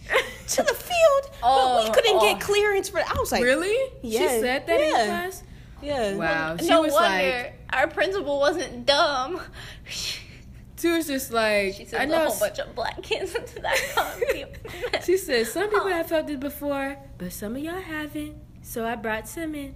to 0.48 0.62
the 0.62 0.74
field, 0.74 1.22
but 1.22 1.38
Oh, 1.42 1.84
we 1.84 1.90
couldn't 1.90 2.16
oh. 2.16 2.20
get 2.20 2.38
clearance 2.38 2.90
for 2.90 2.98
I 2.98 3.14
was 3.18 3.32
like, 3.32 3.42
really? 3.42 3.74
Yeah. 4.02 4.20
She 4.20 4.28
said 4.40 4.66
that 4.66 4.78
in 4.80 4.90
Yeah. 4.90 5.04
class. 5.06 5.42
Yeah. 5.82 6.16
Wow. 6.16 6.56
She 6.58 6.68
no 6.68 6.82
was 6.82 6.92
wonder 6.92 7.08
like, 7.26 7.54
our 7.72 7.88
principal 7.88 8.38
wasn't 8.38 8.84
dumb. 8.84 9.40
she 9.88 10.88
was 10.88 11.06
just 11.06 11.32
like, 11.32 11.74
She 11.76 11.82
I 11.84 11.86
sent 11.86 12.10
a 12.10 12.14
know. 12.14 12.26
whole 12.26 12.38
bunch 12.40 12.58
of 12.58 12.74
black 12.74 13.02
kids 13.02 13.34
into 13.34 13.58
that 13.60 13.78
cotton 13.94 15.02
She 15.02 15.16
said 15.16 15.46
some 15.46 15.70
people 15.70 15.88
have 15.88 16.06
felt 16.08 16.28
it 16.28 16.40
before, 16.40 16.98
but 17.16 17.32
some 17.32 17.56
of 17.56 17.62
y'all 17.62 17.80
haven't. 17.80 18.36
So 18.60 18.86
I 18.86 18.96
brought 18.96 19.26
some 19.26 19.54
in. 19.54 19.74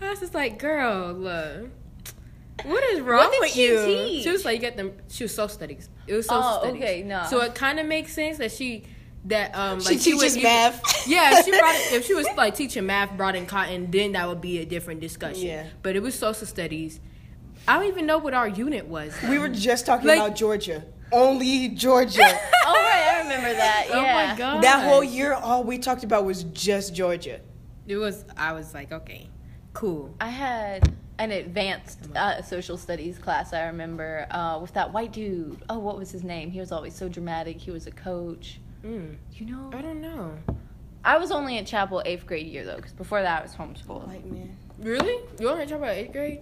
I 0.00 0.10
was 0.10 0.20
just 0.20 0.34
like, 0.34 0.58
girl, 0.58 1.12
look. 1.12 1.70
What 2.64 2.82
is 2.92 3.00
wrong 3.00 3.30
did 3.30 3.40
with 3.40 3.50
she 3.50 3.66
you? 3.68 3.84
teach? 3.84 4.24
She 4.24 4.30
was 4.30 4.44
like, 4.44 4.60
you 4.60 4.68
got 4.68 4.76
them. 4.76 4.92
She 5.08 5.24
was 5.24 5.34
social 5.34 5.48
studies. 5.48 5.88
It 6.08 6.14
was 6.14 6.26
social 6.26 6.42
Oh, 6.44 6.58
studies. 6.62 6.82
okay, 6.82 7.02
no. 7.04 7.24
So 7.30 7.40
it 7.42 7.54
kind 7.54 7.78
of 7.78 7.86
makes 7.86 8.12
sense 8.12 8.38
that 8.38 8.50
she 8.50 8.84
that 9.26 9.54
um 9.56 9.80
She 9.80 9.90
like 9.94 10.00
teaches 10.00 10.34
would- 10.34 10.42
math. 10.42 10.82
Yeah, 11.06 11.38
if 11.38 11.44
she 11.44 11.50
brought 11.52 11.74
it, 11.76 11.92
if 11.92 12.06
she 12.06 12.14
was 12.14 12.26
like 12.36 12.54
teaching 12.56 12.84
math, 12.86 13.16
brought 13.16 13.36
in 13.36 13.46
cotton, 13.46 13.90
then 13.90 14.12
that 14.12 14.26
would 14.28 14.40
be 14.40 14.58
a 14.58 14.64
different 14.66 15.00
discussion. 15.00 15.46
Yeah. 15.46 15.66
But 15.82 15.94
it 15.96 16.02
was 16.02 16.16
social 16.16 16.46
studies. 16.46 16.98
I 17.68 17.74
don't 17.78 17.86
even 17.86 18.06
know 18.06 18.18
what 18.18 18.34
our 18.34 18.48
unit 18.48 18.86
was. 18.86 19.14
We 19.28 19.38
were 19.38 19.48
just 19.48 19.86
talking 19.86 20.06
Like- 20.08 20.18
about 20.18 20.34
Georgia. 20.36 20.84
Only 21.12 21.68
Georgia. 21.70 22.20
oh 22.66 22.72
right, 22.74 23.14
I 23.14 23.22
remember 23.22 23.52
that. 23.54 23.86
Oh 23.90 24.02
Yeah. 24.02 24.30
my 24.32 24.36
god. 24.36 24.62
that 24.64 24.82
whole 24.84 25.04
year, 25.04 25.32
all 25.32 25.62
we 25.64 25.78
talked 25.78 26.02
about 26.04 26.24
was 26.24 26.42
just 26.44 26.92
Georgia. 26.94 27.40
It 27.86 27.96
was. 27.96 28.24
I 28.36 28.52
was 28.52 28.74
like, 28.74 28.90
okay, 28.92 29.28
cool. 29.78 30.12
I 30.20 30.28
had 30.28 30.92
an 31.18 31.30
advanced 31.30 31.98
uh, 32.16 32.42
social 32.42 32.76
studies 32.76 33.18
class. 33.18 33.52
I 33.52 33.66
remember 33.66 34.26
uh, 34.30 34.58
with 34.60 34.74
that 34.74 34.92
white 34.92 35.12
dude. 35.12 35.62
Oh, 35.70 35.78
what 35.78 35.96
was 35.96 36.10
his 36.10 36.24
name? 36.24 36.50
He 36.50 36.58
was 36.58 36.72
always 36.72 36.94
so 36.94 37.08
dramatic. 37.08 37.58
He 37.58 37.70
was 37.70 37.86
a 37.86 37.92
coach. 37.92 38.60
Mm. 38.84 39.16
You 39.34 39.46
know, 39.46 39.70
I 39.72 39.80
don't 39.80 40.00
know. 40.00 40.36
I 41.04 41.16
was 41.18 41.30
only 41.30 41.58
at 41.58 41.66
chapel 41.66 42.02
eighth 42.04 42.26
grade 42.26 42.46
year 42.46 42.64
though, 42.64 42.76
because 42.76 42.92
before 42.92 43.22
that 43.22 43.40
I 43.40 43.42
was 43.42 43.54
homeschooled. 43.54 44.06
White 44.08 44.26
man. 44.26 44.56
Really? 44.80 45.22
You 45.38 45.46
want 45.46 45.60
to 45.60 45.66
talk 45.66 45.78
about 45.78 45.94
eighth 45.94 46.12
grade? 46.12 46.40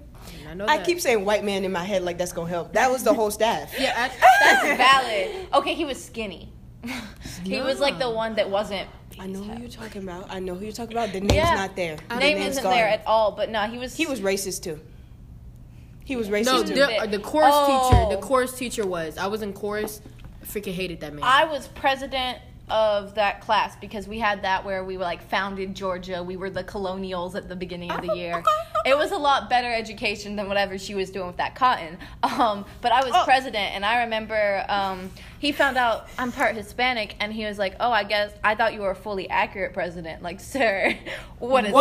I 0.49 0.55
know. 0.55 0.65
I 0.67 0.79
that. 0.79 0.87
keep 0.87 1.01
saying 1.01 1.25
white 1.25 1.45
man 1.45 1.65
in 1.65 1.73
my 1.73 1.85
head 1.85 2.03
like 2.03 2.17
that's 2.17 2.33
gonna 2.33 2.49
help. 2.49 2.73
That 2.73 2.91
was 2.91 3.03
the 3.03 3.13
whole 3.13 3.31
staff. 3.31 3.75
Yeah, 3.79 3.95
I, 3.97 4.09
That's 4.41 4.77
valid. 4.79 5.49
Okay, 5.55 5.75
he 5.75 5.85
was 5.85 6.03
skinny. 6.03 6.53
he 7.45 7.61
was 7.61 7.81
like 7.81 7.99
the 7.99 8.11
one 8.11 8.35
that 8.37 8.49
wasn't. 8.49 8.89
I 9.19 9.27
know 9.27 9.43
who 9.43 9.61
you're 9.61 9.69
talking 9.71 10.03
about. 10.03 10.31
I 10.31 10.39
know 10.39 10.55
who 10.55 10.65
you're 10.65 10.73
talking 10.73 10.93
about. 10.97 11.13
The 11.13 11.21
name's 11.21 11.35
Yeah. 11.35 11.55
not 11.55 11.75
there. 11.77 11.97
The 12.09 12.17
Name 12.17 12.39
name's 12.39 12.51
isn't 12.53 12.63
gone. 12.63 12.73
there 12.73 12.89
at 12.89 13.03
all, 13.07 13.33
but 13.33 13.51
no, 13.51 13.63
he 13.63 13.79
was. 13.79 13.97
He 13.97 14.07
was 14.07 14.21
racist 14.21 14.63
too. 14.63 14.79
He 16.05 16.17
was 16.17 16.29
racist 16.29 16.45
no, 16.45 16.63
too. 16.63 16.75
the, 16.75 16.97
uh, 16.99 17.07
the 17.07 17.19
chorus 17.19 17.51
Oh. 17.53 17.91
teacher. 17.91 18.09
The 18.11 18.19
oh. 18.19 18.21
chorus 18.21 18.53
teacher 18.53 18.87
was. 18.87 19.19
I 19.19 19.27
was 19.27 19.43
in 19.43 19.53
chorus. 19.53 20.01
I 20.43 20.47
freaking 20.47 20.75
hated 20.75 21.01
that 21.01 21.13
man. 21.15 21.25
I 21.25 21.45
was 21.45 21.69
president 21.69 22.39
of 22.69 23.15
that 23.15 23.41
class 23.41 23.77
because 23.77 24.09
we 24.09 24.19
had 24.19 24.43
that 24.43 24.65
where 24.65 24.83
we 24.85 24.97
were 24.97 25.05
like 25.05 25.23
founded 25.29 25.75
Georgia. 25.75 26.23
We 26.23 26.37
were 26.37 26.51
the 26.51 26.65
colonials 26.65 27.35
at 27.37 27.49
the 27.49 27.55
beginning 27.55 27.93
of 27.93 28.03
the 28.03 28.15
year. 28.17 28.43
It 28.85 28.97
was 28.97 29.13
a 29.13 29.17
lot 29.17 29.49
better 29.49 29.73
education 29.73 30.35
than 30.37 30.49
whatever 30.49 30.77
she 30.77 30.95
was 30.95 31.11
doing 31.11 31.29
with 31.29 31.37
that 31.37 31.55
cotton. 31.55 31.99
Um, 32.25 32.65
but 32.81 32.91
I 32.93 33.05
was 33.05 33.13
Oh. 33.15 33.23
president, 33.25 33.75
and 33.75 33.85
I 33.85 34.03
remember 34.03 34.65
um, 34.69 35.11
he 35.39 35.53
found 35.53 35.77
out 35.77 36.09
I'm 36.19 36.33
part 36.33 36.57
Hispanic, 36.57 37.15
and 37.21 37.33
he 37.33 37.45
was 37.45 37.57
like, 37.59 37.77
"Oh, 37.79 37.91
I 37.93 38.03
guess 38.05 38.33
I 38.43 38.55
thought 38.57 38.75
you 38.75 38.81
were 38.81 38.91
a 38.91 38.97
fully 38.97 39.31
accurate 39.31 39.73
president." 39.73 40.23
Like, 40.23 40.41
sir, 40.55 40.97
what 41.39 41.65
is 41.65 41.73
that? 41.73 41.77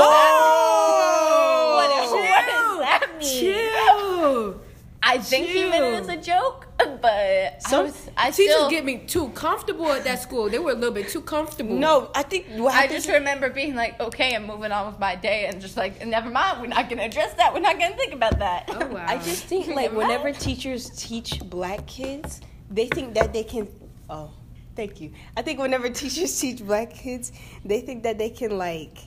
What, 1.75 2.03
is, 2.05 2.11
what 2.11 2.45
does 2.45 2.79
that 2.79 3.07
mean? 3.19 3.39
Chill. 3.39 4.61
I 5.03 5.17
think 5.19 5.47
he 5.47 5.63
meant 5.69 5.83
it 5.83 5.93
as 6.01 6.07
a 6.07 6.17
joke, 6.17 6.64
but 7.01 7.05
I, 7.05 7.55
Some 7.59 7.85
was, 7.85 8.09
I 8.17 8.31
Teachers 8.31 8.53
still. 8.55 8.69
get 8.69 8.83
me 8.83 8.97
too 8.99 9.29
comfortable 9.29 9.89
at 9.91 10.03
that 10.03 10.21
school. 10.21 10.49
They 10.49 10.59
were 10.59 10.71
a 10.71 10.75
little 10.75 10.93
bit 10.93 11.07
too 11.09 11.21
comfortable. 11.21 11.75
No, 11.75 12.11
I 12.13 12.23
think 12.23 12.47
what 12.57 12.73
I 12.73 12.87
just 12.87 13.07
remember 13.07 13.49
being 13.49 13.75
like, 13.75 13.99
okay, 13.99 14.35
I'm 14.35 14.45
moving 14.45 14.71
on 14.73 14.87
with 14.91 14.99
my 14.99 15.15
day, 15.15 15.45
and 15.45 15.61
just 15.61 15.77
like, 15.77 16.05
never 16.05 16.29
mind, 16.29 16.59
we're 16.61 16.67
not 16.67 16.89
gonna 16.89 17.03
address 17.03 17.33
that. 17.35 17.53
We're 17.53 17.61
not 17.61 17.79
gonna 17.79 17.95
think 17.95 18.13
about 18.13 18.39
that. 18.39 18.69
Oh 18.69 18.87
wow. 18.87 19.05
I 19.07 19.17
just 19.17 19.45
think 19.45 19.67
like 19.67 19.91
whenever 20.01 20.31
teachers 20.33 20.89
teach 20.89 21.39
black 21.49 21.85
kids, 21.87 22.41
they 22.69 22.87
think 22.87 23.13
that 23.15 23.31
they 23.31 23.43
can. 23.43 23.67
Oh, 24.09 24.31
thank 24.75 24.99
you. 24.99 25.11
I 25.37 25.41
think 25.43 25.59
whenever 25.59 25.89
teachers 26.03 26.39
teach 26.39 26.61
black 26.65 26.93
kids, 26.93 27.31
they 27.63 27.79
think 27.81 28.03
that 28.03 28.17
they 28.17 28.29
can 28.29 28.57
like 28.57 28.97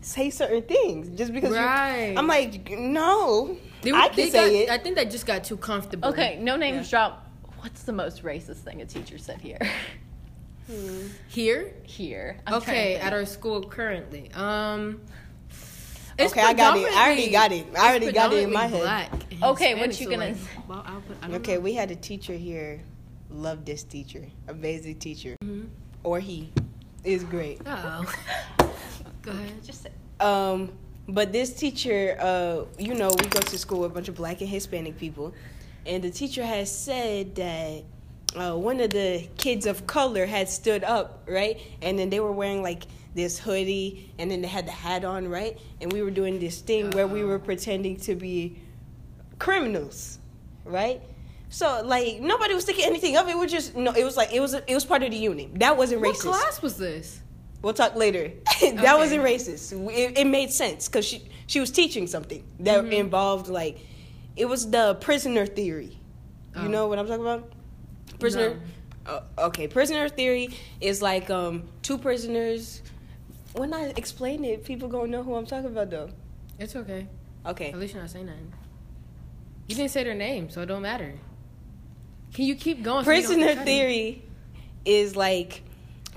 say 0.00 0.30
certain 0.30 0.62
things 0.62 1.08
just 1.18 1.32
because. 1.32 1.50
you're- 1.50 1.60
Right. 1.64 2.14
I'm 2.16 2.28
like, 2.28 2.70
no, 2.70 3.56
They, 3.86 3.92
I 3.92 4.08
can 4.08 4.16
they 4.16 4.30
say 4.30 4.66
got, 4.66 4.80
I 4.80 4.82
think 4.82 4.96
they 4.96 5.04
just 5.06 5.26
got 5.26 5.44
too 5.44 5.56
comfortable. 5.56 6.08
Okay, 6.08 6.38
no 6.40 6.56
names 6.56 6.86
Yeah. 6.92 6.98
drop. 7.08 7.30
What's 7.60 7.82
the 7.84 7.92
most 7.92 8.22
racist 8.22 8.56
thing 8.56 8.80
a 8.82 8.86
teacher 8.86 9.18
said 9.18 9.40
here? 9.40 9.58
Here. 11.28 11.72
here. 11.84 12.38
I'm 12.46 12.54
Okay, 12.54 12.96
at 12.96 13.12
our 13.12 13.24
school 13.24 13.62
currently. 13.62 14.30
Um. 14.34 15.00
it's 16.18 16.32
Okay, 16.32 16.42
I 16.42 16.52
got 16.54 16.76
it. 16.76 16.92
I 16.92 17.06
already 17.06 17.30
got 17.30 17.52
it. 17.52 17.66
I 17.78 17.90
already 17.90 18.10
got 18.12 18.32
it 18.32 18.42
in 18.44 18.52
my 18.52 18.66
head. 18.66 18.80
Black 18.82 19.12
and 19.30 19.44
Okay, 19.44 19.74
what 19.76 19.88
you 20.00 20.06
so, 20.06 20.10
gonna 20.10 20.26
like, 20.26 20.34
s- 20.34 20.46
well, 20.66 20.82
I'll 20.84 21.00
put- 21.02 21.16
I 21.22 21.26
don't 21.28 21.36
Okay, 21.36 21.54
know. 21.54 21.60
we 21.60 21.74
had 21.74 21.90
a 21.92 21.96
teacher 21.96 22.32
here. 22.34 22.80
Love 23.30 23.64
this 23.64 23.82
teacher, 23.84 24.24
amazing 24.48 24.98
teacher, 24.98 25.36
Mhm. 25.44 25.68
or 26.02 26.18
he 26.20 26.52
is 27.04 27.22
great. 27.24 27.60
Oh. 27.66 28.04
Go 29.22 29.30
ahead. 29.32 29.62
Just 29.64 29.82
say- 29.84 29.90
Um, 30.20 30.72
but 31.08 31.32
this 31.32 31.52
teacher, 31.52 32.16
uh, 32.20 32.64
you 32.78 32.94
know, 32.94 33.10
we 33.10 33.26
go 33.26 33.40
to 33.40 33.58
school 33.58 33.80
with 33.80 33.92
a 33.92 33.94
bunch 33.94 34.08
of 34.08 34.14
black 34.14 34.40
and 34.40 34.50
Hispanic 34.50 34.98
people, 34.98 35.34
and 35.84 36.02
the 36.02 36.10
teacher 36.10 36.44
has 36.44 36.74
said 36.74 37.34
that 37.36 37.84
uh, 38.34 38.56
one 38.56 38.80
of 38.80 38.90
the 38.90 39.28
kids 39.38 39.66
of 39.66 39.86
color 39.86 40.26
had 40.26 40.48
stood 40.48 40.84
up, 40.84 41.22
right? 41.28 41.60
And 41.80 41.98
then 41.98 42.10
they 42.10 42.20
were 42.20 42.32
wearing 42.32 42.62
like 42.62 42.84
this 43.14 43.38
hoodie, 43.38 44.12
and 44.18 44.30
then 44.30 44.42
they 44.42 44.48
had 44.48 44.66
the 44.66 44.72
hat 44.72 45.04
on, 45.04 45.28
right? 45.28 45.58
And 45.80 45.92
we 45.92 46.02
were 46.02 46.10
doing 46.10 46.38
this 46.38 46.60
thing 46.60 46.90
where 46.90 47.06
we 47.06 47.24
were 47.24 47.38
pretending 47.38 47.96
to 48.00 48.14
be 48.14 48.60
criminals, 49.38 50.18
right? 50.64 51.00
So 51.48 51.82
like 51.84 52.20
nobody 52.20 52.54
was 52.54 52.64
thinking 52.64 52.84
anything 52.84 53.16
of 53.16 53.28
it. 53.28 53.38
We 53.38 53.46
just 53.46 53.76
no, 53.76 53.92
it 53.92 54.04
was 54.04 54.16
like 54.16 54.32
it 54.32 54.40
was 54.40 54.54
it 54.54 54.74
was 54.74 54.84
part 54.84 55.02
of 55.02 55.10
the 55.10 55.16
unit. 55.16 55.58
That 55.60 55.76
wasn't 55.76 56.00
What 56.00 56.16
racist. 56.16 56.26
What 56.26 56.40
class 56.40 56.62
was 56.62 56.76
this? 56.76 57.20
We'll 57.66 57.74
talk 57.74 57.96
later. 57.96 58.30
that 58.60 58.78
Okay. 58.78 58.94
wasn't 58.94 59.24
racist. 59.24 59.72
It, 59.92 60.18
it 60.18 60.26
made 60.28 60.52
sense 60.52 60.86
because 60.86 61.04
she 61.04 61.24
she 61.48 61.58
was 61.58 61.72
teaching 61.72 62.06
something 62.06 62.44
that 62.60 62.84
Mhm. 62.84 62.92
involved 62.92 63.48
like 63.48 63.80
it 64.36 64.44
was 64.44 64.70
the 64.70 64.94
prisoner 65.00 65.46
theory. 65.46 65.98
You 66.54 66.62
Oh. 66.62 66.68
know 66.68 66.86
what 66.86 67.00
I'm 67.00 67.08
talking 67.08 67.22
about? 67.26 67.50
Prisoner. 68.20 68.60
Uh, 69.04 69.22
okay, 69.48 69.66
prisoner 69.66 70.08
theory 70.08 70.50
is 70.80 71.02
like 71.02 71.28
um 71.28 71.64
two 71.82 71.98
prisoners. 71.98 72.82
When 73.54 73.74
I 73.74 73.92
explain 73.96 74.44
it, 74.44 74.64
people 74.64 74.86
gonna 74.88 75.08
know 75.08 75.24
who 75.24 75.34
I'm 75.34 75.44
talking 75.46 75.66
about 75.66 75.90
though. 75.90 76.10
It's 76.60 76.76
okay. 76.76 77.08
Okay. 77.44 77.72
At 77.72 77.80
least 77.80 77.94
you're 77.94 78.02
not 78.04 78.10
saying 78.12 78.26
nothing. 78.26 78.52
You 79.66 79.74
didn't 79.74 79.90
say 79.90 80.04
their 80.04 80.14
name, 80.14 80.50
so 80.50 80.60
it 80.62 80.66
don't 80.66 80.82
matter. 80.82 81.14
Can 82.32 82.44
you 82.44 82.54
keep 82.54 82.84
going? 82.84 83.04
so 83.04 83.10
you 83.10 83.16
Prisoner 83.26 83.46
cutting? 83.54 83.64
theory 83.64 84.22
is 84.84 85.16
like 85.16 85.62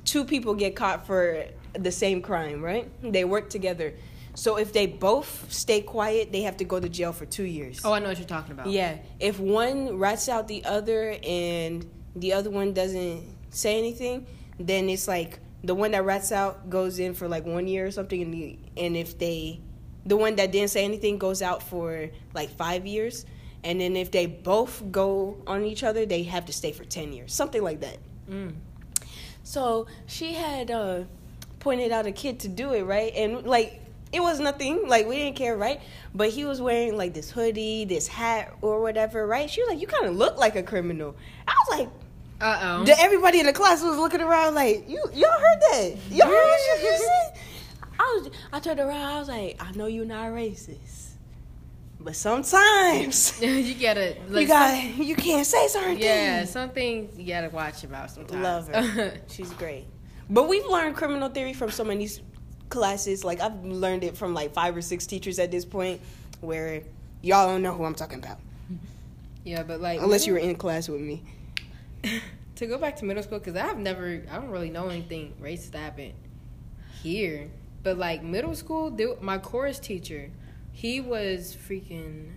two 0.10 0.26
people 0.26 0.56
get 0.56 0.76
caught 0.76 1.06
for 1.06 1.46
the 1.74 1.92
same 1.92 2.20
crime, 2.24 2.64
right? 2.64 2.90
They 3.04 3.26
work 3.26 3.52
together. 3.52 3.94
So 4.34 4.58
if 4.58 4.74
they 4.74 4.88
both 4.88 5.46
stay 5.54 5.82
quiet, 5.82 6.32
they 6.32 6.42
have 6.42 6.58
to 6.58 6.64
go 6.64 6.80
to 6.80 6.90
jail 6.90 7.14
for 7.14 7.28
two 7.28 7.44
years. 7.44 7.82
Oh, 7.86 7.94
I 7.94 8.00
know 8.00 8.08
what 8.08 8.18
you're 8.18 8.28
talking 8.28 8.54
about. 8.54 8.68
Yeah. 8.68 8.98
If 9.20 9.40
one 9.40 9.98
rats 9.98 10.28
out 10.28 10.48
the 10.48 10.66
other 10.66 11.16
and 11.24 11.86
the 12.16 12.34
other 12.34 12.50
one 12.50 12.74
doesn't 12.74 13.24
say 13.52 13.78
anything, 13.78 14.26
then 14.60 14.90
it's 14.90 15.08
like 15.08 15.38
the 15.64 15.76
one 15.76 15.92
that 15.92 16.04
rats 16.06 16.32
out 16.32 16.72
goes 16.72 16.98
in 16.98 17.14
for 17.14 17.28
like 17.28 17.46
one 17.46 17.68
year 17.68 17.86
or 17.86 17.92
something, 17.92 18.20
and 18.22 18.34
the, 18.34 18.58
and 18.78 18.98
if 18.98 19.20
they, 19.20 19.62
the 20.08 20.18
one 20.18 20.38
that 20.38 20.52
didn't 20.52 20.72
say 20.72 20.86
anything 20.86 21.20
goes 21.20 21.44
out 21.44 21.62
for 21.62 22.10
like 22.34 22.50
five 22.50 22.88
years, 22.88 23.26
and 23.64 23.80
then 23.80 23.96
if 23.96 24.10
they 24.10 24.26
both 24.26 24.92
go 24.92 25.44
on 25.46 25.66
each 25.66 25.84
other, 25.84 26.06
they 26.06 26.24
have 26.24 26.46
to 26.46 26.54
stay 26.54 26.72
for 26.72 26.86
ten 26.86 27.14
years, 27.14 27.32
something 27.34 27.62
like 27.62 27.82
that. 27.82 27.98
Mm. 28.30 28.54
So 29.50 29.88
she 30.06 30.34
had 30.34 30.70
uh, 30.70 31.06
pointed 31.60 31.92
out 31.92 32.06
a 32.06 32.12
kid 32.12 32.42
to 32.42 32.48
do 32.48 32.72
it, 32.74 32.84
right? 32.84 33.12
And 33.16 33.48
like 33.48 33.82
it 34.12 34.20
was 34.20 34.40
nothing, 34.40 34.88
like 34.88 35.08
we 35.08 35.16
didn't 35.16 35.38
care, 35.38 35.58
right? 35.58 35.82
But 36.14 36.30
he 36.30 36.46
was 36.46 36.62
wearing 36.62 36.96
like 36.96 37.16
this 37.16 37.32
hoodie, 37.32 37.84
this 37.86 38.08
hat, 38.08 38.54
or 38.62 38.80
whatever, 38.80 39.26
right? 39.26 39.50
She 39.50 39.64
was 39.64 39.72
like, 39.72 39.82
"You 39.82 39.88
kind 39.88 40.06
of 40.06 40.16
look 40.16 40.38
like 40.38 40.56
a 40.56 40.62
criminal." 40.62 41.16
I 41.48 41.56
was 41.68 41.80
like, 41.80 41.90
Uh 42.40 42.60
oh. 42.62 42.96
everybody 43.00 43.40
in 43.40 43.48
the 43.48 43.54
class 43.54 43.82
was 43.82 43.98
looking 43.98 44.22
around 44.22 44.54
like, 44.54 44.88
"You, 44.88 45.04
y'all 45.16 45.32
heard 45.32 45.62
that? 45.72 45.96
Y'all 46.12 46.28
heard 46.28 46.46
what 46.46 46.60
she 46.78 46.84
just 46.86 47.04
said?" 47.04 47.34
I 48.00 48.20
was, 48.22 48.32
I 48.54 48.60
turned 48.60 48.80
around, 48.80 49.02
I 49.02 49.18
was 49.18 49.30
like, 49.30 49.60
"I 49.60 49.72
know 49.72 49.88
you're 49.88 50.06
not 50.06 50.28
racist, 50.28 51.09
but 52.00 52.16
sometimes 52.16 53.40
you 53.42 53.76
gotta. 53.76 54.16
Like, 54.28 54.42
you 54.42 54.48
got, 54.48 54.98
you 54.98 55.16
can't 55.16 55.46
say 55.46 55.68
certain 55.68 55.98
Yeah, 55.98 56.40
things." 56.40 56.52
some 56.52 56.70
things 56.70 57.18
you 57.20 57.28
gotta 57.28 57.50
watch 57.50 57.84
about 57.84 58.12
sometimes. 58.12 58.42
Love 58.42 58.68
her. 58.70 59.14
She's 59.30 59.52
great. 59.52 59.86
But 60.30 60.48
we've 60.48 60.66
learned 60.66 60.96
criminal 60.96 61.30
theory 61.30 61.54
from 61.54 61.72
so 61.72 61.84
many 61.84 62.08
classes. 62.70 63.24
Like 63.24 63.42
I've 63.42 63.64
learned 63.66 64.04
it 64.04 64.16
from 64.18 64.34
like 64.34 64.54
five 64.54 64.76
or 64.76 64.82
six 64.82 65.06
teachers 65.06 65.40
at 65.40 65.52
this 65.52 65.66
point, 65.66 66.02
where 66.42 66.84
y'all 67.22 67.48
don't 67.48 67.62
know 67.62 67.74
who 67.74 67.84
I'm 67.84 67.96
talking 67.96 68.20
about 68.20 68.40
yeah, 69.44 69.64
but 69.64 69.82
like 69.82 70.02
unless 70.02 70.28
you 70.28 70.34
were 70.34 70.40
in 70.40 70.56
class 70.56 70.88
with 70.90 71.02
me. 71.02 71.24
to 72.56 72.68
go 72.68 72.78
back 72.78 72.98
to 72.98 73.06
middle 73.06 73.24
school 73.24 73.40
because 73.40 73.56
I've 73.56 73.78
never, 73.78 74.22
I 74.30 74.36
don't 74.36 74.50
really 74.50 74.70
know 74.70 74.90
anything 74.90 75.34
racist 75.42 75.74
happened 75.74 76.14
here. 77.02 77.50
But 77.82 77.98
like 77.98 78.22
middle 78.22 78.56
school, 78.56 78.96
my 79.22 79.38
chorus 79.38 79.80
teacher, 79.80 80.30
he 80.80 81.02
was 81.02 81.58
freaking. 81.68 82.32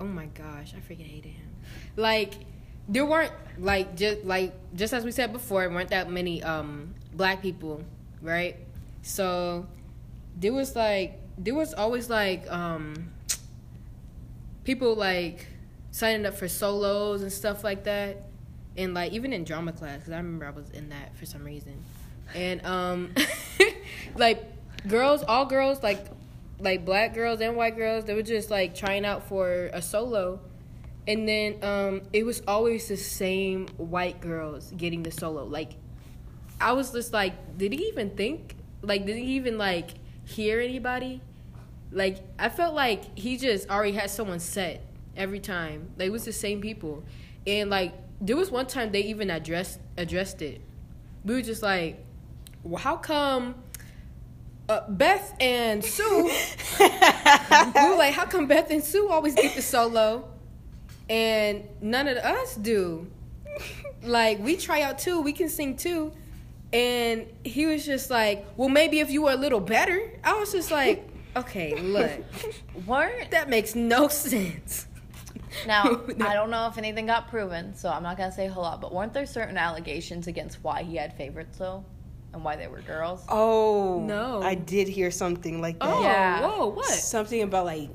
Oh 0.00 0.06
my 0.06 0.24
gosh, 0.26 0.72
I 0.74 0.78
freaking 0.78 1.06
hated 1.06 1.32
him. 1.32 1.50
Like 1.94 2.32
there 2.88 3.04
weren't 3.04 3.32
like 3.58 3.96
just 3.96 4.24
like 4.24 4.54
just 4.74 4.94
as 4.94 5.04
we 5.04 5.10
said 5.10 5.30
before, 5.30 5.68
weren't 5.68 5.90
that 5.90 6.10
many 6.10 6.42
um 6.42 6.94
black 7.12 7.42
people, 7.42 7.84
right? 8.22 8.56
So 9.02 9.66
there 10.38 10.54
was 10.54 10.74
like 10.74 11.20
there 11.36 11.54
was 11.54 11.74
always 11.74 12.08
like 12.08 12.50
um 12.50 13.10
people 14.64 14.94
like 14.94 15.46
signing 15.90 16.24
up 16.24 16.38
for 16.38 16.48
solos 16.48 17.20
and 17.20 17.30
stuff 17.30 17.62
like 17.62 17.84
that 17.84 18.22
and 18.78 18.94
like 18.94 19.12
even 19.12 19.32
in 19.32 19.42
drama 19.42 19.72
class 19.72 19.98
because 19.98 20.12
i 20.12 20.16
remember 20.16 20.46
i 20.46 20.50
was 20.50 20.70
in 20.70 20.88
that 20.90 21.16
for 21.16 21.26
some 21.26 21.42
reason 21.42 21.74
and 22.36 22.64
um 22.64 23.12
like 24.16 24.44
girls 24.86 25.24
all 25.24 25.44
girls 25.44 25.82
like 25.82 26.06
like 26.60 26.84
black 26.84 27.14
girls 27.14 27.40
and 27.40 27.56
white 27.56 27.76
girls 27.76 28.04
they 28.04 28.14
were 28.14 28.22
just 28.22 28.50
like 28.50 28.74
trying 28.74 29.04
out 29.04 29.26
for 29.28 29.70
a 29.72 29.82
solo 29.82 30.40
and 31.06 31.28
then 31.28 31.56
um 31.62 32.02
it 32.12 32.24
was 32.24 32.42
always 32.46 32.88
the 32.88 32.96
same 32.96 33.66
white 33.76 34.20
girls 34.20 34.72
getting 34.76 35.02
the 35.02 35.10
solo 35.10 35.44
like 35.44 35.72
i 36.60 36.72
was 36.72 36.92
just 36.92 37.12
like 37.12 37.56
did 37.56 37.72
he 37.72 37.86
even 37.86 38.10
think 38.10 38.56
like 38.82 39.06
did 39.06 39.16
he 39.16 39.24
even 39.36 39.56
like 39.58 39.90
hear 40.24 40.60
anybody 40.60 41.20
like 41.92 42.18
I 42.38 42.48
felt 42.48 42.74
like 42.74 43.18
he 43.18 43.36
just 43.36 43.68
already 43.68 43.92
had 43.92 44.10
someone 44.10 44.38
set 44.38 44.84
every 45.16 45.40
time. 45.40 45.90
Like 45.98 46.06
it 46.08 46.12
was 46.12 46.24
the 46.24 46.32
same 46.32 46.60
people, 46.60 47.02
and 47.46 47.70
like 47.70 47.94
there 48.20 48.36
was 48.36 48.50
one 48.50 48.66
time 48.66 48.92
they 48.92 49.02
even 49.02 49.30
addressed 49.30 49.80
addressed 49.96 50.42
it. 50.42 50.60
We 51.24 51.34
were 51.34 51.42
just 51.42 51.62
like, 51.62 52.04
well, 52.62 52.80
how 52.80 52.96
come 52.96 53.56
uh, 54.70 54.88
Beth 54.88 55.34
and 55.40 55.84
Sue? 55.84 56.30
we 56.78 56.86
were 56.86 57.96
like, 57.96 58.14
how 58.14 58.24
come 58.24 58.46
Beth 58.46 58.70
and 58.70 58.82
Sue 58.82 59.08
always 59.10 59.34
get 59.34 59.54
the 59.56 59.62
solo, 59.62 60.28
and 61.08 61.64
none 61.80 62.06
of 62.08 62.16
us 62.18 62.54
do? 62.54 63.06
Like 64.02 64.38
we 64.38 64.56
try 64.56 64.82
out 64.82 64.98
too, 64.98 65.20
we 65.20 65.32
can 65.32 65.48
sing 65.48 65.76
too. 65.76 66.12
And 66.72 67.26
he 67.44 67.66
was 67.66 67.84
just 67.84 68.10
like, 68.10 68.46
well, 68.56 68.68
maybe 68.68 69.00
if 69.00 69.10
you 69.10 69.22
were 69.22 69.32
a 69.32 69.36
little 69.36 69.58
better. 69.60 70.12
I 70.22 70.38
was 70.38 70.52
just 70.52 70.70
like, 70.70 71.06
okay, 71.36 71.74
look, 71.74 72.10
Weren't 72.86 73.32
that 73.32 73.48
makes 73.48 73.74
no 73.74 74.06
sense. 74.08 74.86
now 75.66 75.82
I 76.20 76.32
don't 76.32 76.50
know 76.50 76.68
if 76.68 76.78
anything 76.78 77.06
got 77.06 77.28
proven, 77.28 77.74
so 77.74 77.90
I'm 77.90 78.04
not 78.04 78.16
gonna 78.16 78.30
say 78.32 78.46
a 78.46 78.52
whole 78.52 78.62
lot. 78.62 78.80
But 78.80 78.94
weren't 78.94 79.12
there 79.12 79.26
certain 79.26 79.58
allegations 79.58 80.28
against 80.28 80.62
why 80.62 80.84
he 80.84 80.94
had 80.96 81.12
favorites 81.16 81.58
though, 81.58 81.84
and 82.32 82.44
why 82.44 82.56
they 82.56 82.68
were 82.68 82.80
girls? 82.80 83.24
Oh 83.28 84.02
No. 84.06 84.42
I 84.42 84.54
did 84.54 84.88
hear 84.88 85.10
something 85.10 85.60
like 85.60 85.78
that. 85.80 85.88
Oh, 85.88 86.02
Yeah. 86.02 86.40
whoa, 86.46 86.66
what? 86.68 86.86
Something 86.86 87.42
about 87.42 87.64
like 87.66 87.90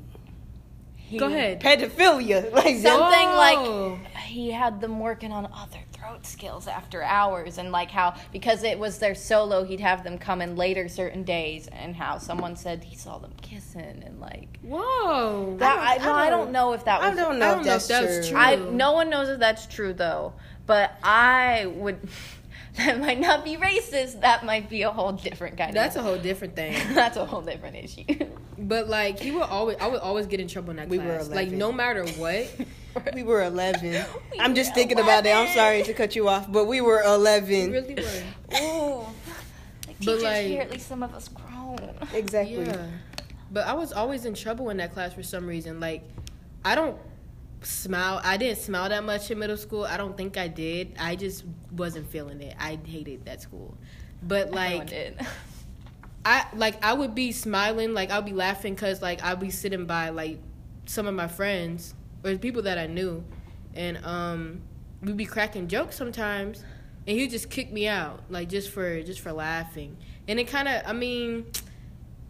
He- 0.95 1.17
Go 1.19 1.27
ahead. 1.27 1.61
pedophilia, 1.61 2.51
like. 2.53 2.77
Something 2.77 3.29
Whoa. 3.29 3.99
like 3.99 4.23
he 4.23 4.45
he 4.45 4.51
had 4.51 4.81
them 4.81 4.99
working 4.99 5.31
on 5.31 5.45
other 5.45 5.79
throat 5.93 6.25
skills 6.25 6.67
after 6.67 7.01
hours 7.01 7.57
and 7.57 7.71
like 7.71 7.89
how 7.89 8.15
because 8.33 8.63
it 8.63 8.77
was 8.77 8.97
their 8.99 9.15
solo 9.15 9.63
he'd 9.63 9.79
have 9.79 10.03
them 10.03 10.17
come 10.17 10.41
in 10.41 10.55
later 10.57 10.89
certain 10.89 11.23
days 11.23 11.67
and 11.71 11.95
how 11.95 12.17
someone 12.17 12.55
said 12.57 12.83
he 12.83 12.95
saw 12.97 13.17
them 13.17 13.31
kissing 13.41 14.03
and 14.05 14.19
like 14.19 14.59
Whoa. 14.61 15.55
that 15.59 15.77
I, 15.79 15.93
I 15.95 15.97
no, 15.99 16.13
I, 16.13 16.29
don't- 16.29 16.39
don't 16.45 16.51
know 16.51 16.73
if 16.73 16.83
that 16.85 16.99
was 17.01 17.11
I 17.11 17.15
don't 17.23 17.39
know 17.39 17.45
I 17.45 17.49
don't 17.53 17.57
know 17.59 17.71
that's, 17.71 17.89
if 17.89 18.01
that's 18.01 18.27
true. 18.27 18.35
true. 18.35 18.37
I 18.45 18.55
no 18.55 18.91
one 18.91 19.09
knows 19.09 19.29
if 19.29 19.39
that's 19.39 19.67
true 19.67 19.93
though, 19.93 20.33
but 20.65 20.91
I 21.03 21.67
would. 21.67 21.99
That 22.77 22.99
might 22.99 23.19
not 23.19 23.43
be 23.45 23.55
racist. 23.57 24.21
That 24.21 24.45
might 24.45 24.69
be 24.69 24.81
a 24.81 24.91
whole 24.91 25.13
different 25.13 25.57
kind 25.57 25.69
of 25.69 25.75
That's 25.75 25.95
a 25.95 26.01
whole 26.01 26.17
different 26.17 26.55
thing. 26.55 26.75
that's 26.93 27.17
a 27.17 27.25
whole 27.25 27.41
different 27.41 27.75
issue. 27.77 28.03
But 28.57 28.89
like 28.89 29.19
he 29.19 29.31
would 29.31 29.43
always, 29.43 29.77
I 29.79 29.87
would 29.87 30.01
always 30.01 30.27
get 30.27 30.39
in 30.39 30.47
trouble 30.47 30.71
in 30.71 30.77
that 30.77 30.89
We 30.89 30.97
were 30.99 31.17
class. 31.17 31.29
like 31.29 31.51
no 31.51 31.71
matter 31.71 32.05
what. 32.17 32.47
We 33.13 33.23
were 33.23 33.43
11. 33.43 33.91
We 34.31 34.39
I'm 34.39 34.55
just 34.55 34.71
were 34.71 34.75
thinking 34.75 34.99
about 34.99 35.25
it. 35.25 35.35
I'm 35.35 35.53
sorry 35.53 35.83
to 35.83 35.93
cut 35.93 36.15
you 36.15 36.29
off, 36.29 36.49
but 36.51 36.65
we 36.65 36.79
were 36.79 37.01
11. 37.01 37.49
We 37.49 37.77
11. 37.77 37.95
really 37.95 38.03
were. 38.03 38.57
Ooh, 38.61 38.99
like 38.99 39.07
But, 39.85 39.99
teachers 39.99 40.23
like- 40.23 40.45
here, 40.47 40.61
at 40.61 40.71
least 40.71 40.87
some 40.87 41.03
of 41.03 41.13
us 41.13 41.27
grown. 41.27 41.77
Exactly. 42.13 42.65
Yeah. 42.65 42.87
But 43.51 43.67
I 43.67 43.73
was 43.73 43.91
always 43.91 44.23
in 44.25 44.33
trouble 44.33 44.69
in 44.69 44.77
that 44.77 44.93
class 44.93 45.13
for 45.13 45.23
some 45.23 45.45
reason. 45.45 45.79
Like, 45.81 46.03
I 46.63 46.75
don't 46.75 46.97
smile. 47.61 48.21
I 48.23 48.37
didn't 48.37 48.59
smile 48.59 48.89
that 48.89 49.03
much 49.03 49.31
in 49.31 49.39
middle 49.39 49.57
school. 49.57 49.85
I 49.85 49.97
don't 49.97 50.15
think 50.15 50.37
I 50.37 50.47
did. 50.47 50.95
I 50.99 51.15
just 51.15 51.43
wasn't 51.71 52.09
feeling 52.09 52.41
it. 52.41 52.55
I 52.59 52.79
hated 52.83 53.25
that 53.25 53.41
school. 53.41 53.77
But 54.23 54.51
like. 54.51 54.91
I 56.25 56.47
like 56.55 56.83
I 56.83 56.93
would 56.93 57.13
be 57.13 57.31
smiling, 57.31 57.93
like 57.93 58.09
I'd 58.09 58.25
be 58.25 58.33
laughing 58.33 58.73
because 58.73 58.99
like 59.01 59.23
I'd 59.23 59.39
be 59.39 59.51
sitting 59.51 59.85
by 59.85 60.09
like 60.09 60.39
some 60.85 61.05
of 61.05 61.13
my 61.13 61.27
friends 61.27 61.93
or 62.23 62.35
people 62.37 62.63
that 62.63 62.79
I 62.79 62.87
knew, 62.87 63.23
and 63.75 64.03
um 64.03 64.61
we'd 65.03 65.17
be 65.17 65.25
cracking 65.25 65.67
jokes 65.67 65.95
sometimes, 65.95 66.63
and 67.05 67.15
he'd 67.15 67.29
just 67.29 67.51
kick 67.51 67.71
me 67.71 67.87
out 67.87 68.21
like 68.31 68.49
just 68.49 68.71
for 68.71 69.03
just 69.03 69.19
for 69.19 69.31
laughing, 69.33 69.97
and 70.27 70.39
it 70.39 70.47
kind 70.47 70.67
of 70.67 70.81
I 70.87 70.93
mean, 70.93 71.45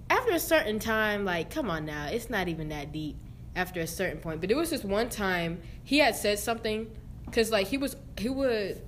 after 0.09 0.33
a 0.33 0.39
certain 0.39 0.77
time, 0.77 1.23
like 1.23 1.49
come 1.49 1.69
on 1.69 1.85
now, 1.85 2.07
it's 2.07 2.29
not 2.29 2.49
even 2.49 2.67
that 2.69 2.91
deep 2.91 3.15
after 3.55 3.79
a 3.79 3.87
certain 3.87 4.19
point, 4.19 4.41
but 4.41 4.51
it 4.51 4.55
was 4.55 4.69
just 4.69 4.83
one 4.83 5.09
time 5.09 5.61
he 5.83 5.99
had 5.99 6.15
said 6.15 6.39
something 6.39 6.89
because 7.25 7.51
like 7.51 7.67
he 7.67 7.77
was 7.77 7.95
he 8.17 8.29
would 8.29 8.81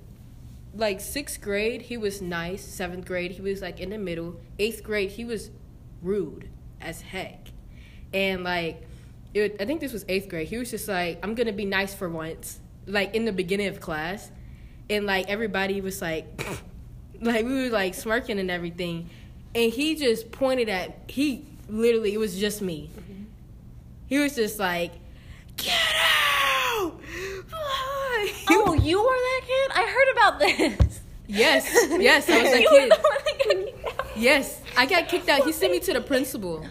like 0.74 1.00
sixth 1.00 1.40
grade, 1.40 1.82
he 1.82 1.96
was 1.96 2.22
nice. 2.22 2.62
Seventh 2.64 3.04
grade, 3.04 3.32
he 3.32 3.40
was 3.40 3.60
like 3.60 3.80
in 3.80 3.90
the 3.90 3.98
middle. 3.98 4.40
Eighth 4.58 4.82
grade, 4.82 5.10
he 5.10 5.24
was 5.24 5.50
rude 6.02 6.48
as 6.80 7.00
heck. 7.00 7.48
And 8.12 8.44
like, 8.44 8.86
it, 9.34 9.56
I 9.60 9.64
think 9.64 9.80
this 9.80 9.92
was 9.92 10.04
eighth 10.08 10.28
grade. 10.28 10.48
He 10.48 10.56
was 10.56 10.70
just 10.70 10.88
like, 10.88 11.18
I'm 11.22 11.34
gonna 11.34 11.52
be 11.52 11.64
nice 11.64 11.94
for 11.94 12.08
once, 12.08 12.60
like 12.86 13.14
in 13.14 13.24
the 13.24 13.32
beginning 13.32 13.68
of 13.68 13.80
class, 13.80 14.30
and 14.88 15.06
like 15.06 15.28
everybody 15.28 15.80
was 15.80 16.00
like, 16.00 16.26
like 17.20 17.44
we 17.44 17.64
were 17.64 17.70
like 17.70 17.94
smirking 17.94 18.38
and 18.38 18.50
everything, 18.50 19.10
and 19.54 19.72
he 19.72 19.94
just 19.96 20.30
pointed 20.30 20.68
at 20.68 20.96
he 21.08 21.44
literally 21.68 22.14
it 22.14 22.18
was 22.18 22.38
just 22.38 22.62
me. 22.62 22.90
Mm-hmm. 22.98 23.24
He 24.08 24.18
was 24.18 24.34
just 24.34 24.58
like, 24.58 24.92
get 25.56 25.72
out. 25.74 27.00
oh, 28.50 28.78
you 28.82 28.98
were 28.98 29.04
that 29.06 29.40
kid? 29.46 29.70
I 29.74 29.86
heard 29.86 30.12
about 30.12 30.38
this. 30.78 31.00
Yes, 31.26 31.68
yes, 32.00 32.28
I 32.28 32.42
was 32.42 32.52
that 32.52 32.60
you 32.62 32.70
were 32.72 32.78
kid. 32.78 32.90
the 32.90 32.96
one 32.96 33.18
that 33.24 33.38
got 33.44 33.66
kicked 33.84 34.00
out. 34.00 34.06
Yes, 34.16 34.62
I 34.76 34.86
got 34.86 35.08
kicked 35.08 35.28
out. 35.28 35.44
He 35.44 35.52
sent 35.52 35.72
me 35.72 35.80
to 35.80 35.92
the 35.92 36.00
principal. 36.12 36.64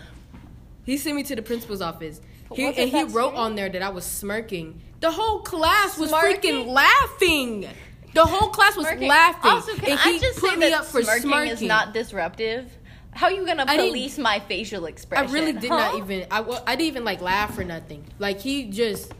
He 0.83 0.97
sent 0.97 1.15
me 1.15 1.23
to 1.23 1.35
the 1.35 1.41
principal's 1.43 1.81
office. 1.81 2.21
He, 2.53 2.65
and 2.65 2.89
he 2.89 3.03
wrote 3.03 3.35
on 3.35 3.55
there 3.55 3.69
that 3.69 3.81
I 3.83 3.89
was 3.89 4.05
smirking. 4.05 4.81
The 5.01 5.11
whole 5.11 5.39
class 5.41 5.97
was 5.97 6.09
Smirking? 6.09 6.65
freaking 6.65 6.67
laughing. 6.67 7.67
The 8.13 8.25
whole 8.25 8.49
class 8.49 8.75
was 8.75 8.87
Smirking. 8.87 9.09
laughing. 9.09 9.51
Also, 9.51 9.75
can 9.75 9.91
and 9.91 9.99
I 9.99 10.11
he 10.13 10.19
just 10.19 10.39
put 10.39 10.51
say 10.51 10.55
me 10.55 10.69
that 10.69 10.79
up 10.79 10.85
for 10.85 11.03
smirking, 11.03 11.21
smirking. 11.23 11.51
is 11.53 11.61
not 11.61 11.93
disruptive? 11.93 12.71
How 13.17 13.25
are 13.25 13.31
you 13.31 13.47
gonna 13.47 13.65
I 13.67 13.77
police 13.77 14.19
my 14.19 14.39
facial 14.41 14.85
expression? 14.85 15.27
I 15.27 15.33
really 15.33 15.53
did 15.53 15.71
huh? 15.71 15.77
not 15.77 15.95
even. 15.95 16.27
I, 16.29 16.43
I 16.67 16.75
didn't 16.75 16.87
even 16.87 17.03
like 17.03 17.19
laugh 17.19 17.57
or 17.57 17.63
nothing. 17.63 18.05
Like 18.19 18.39
he 18.39 18.65
just, 18.65 19.11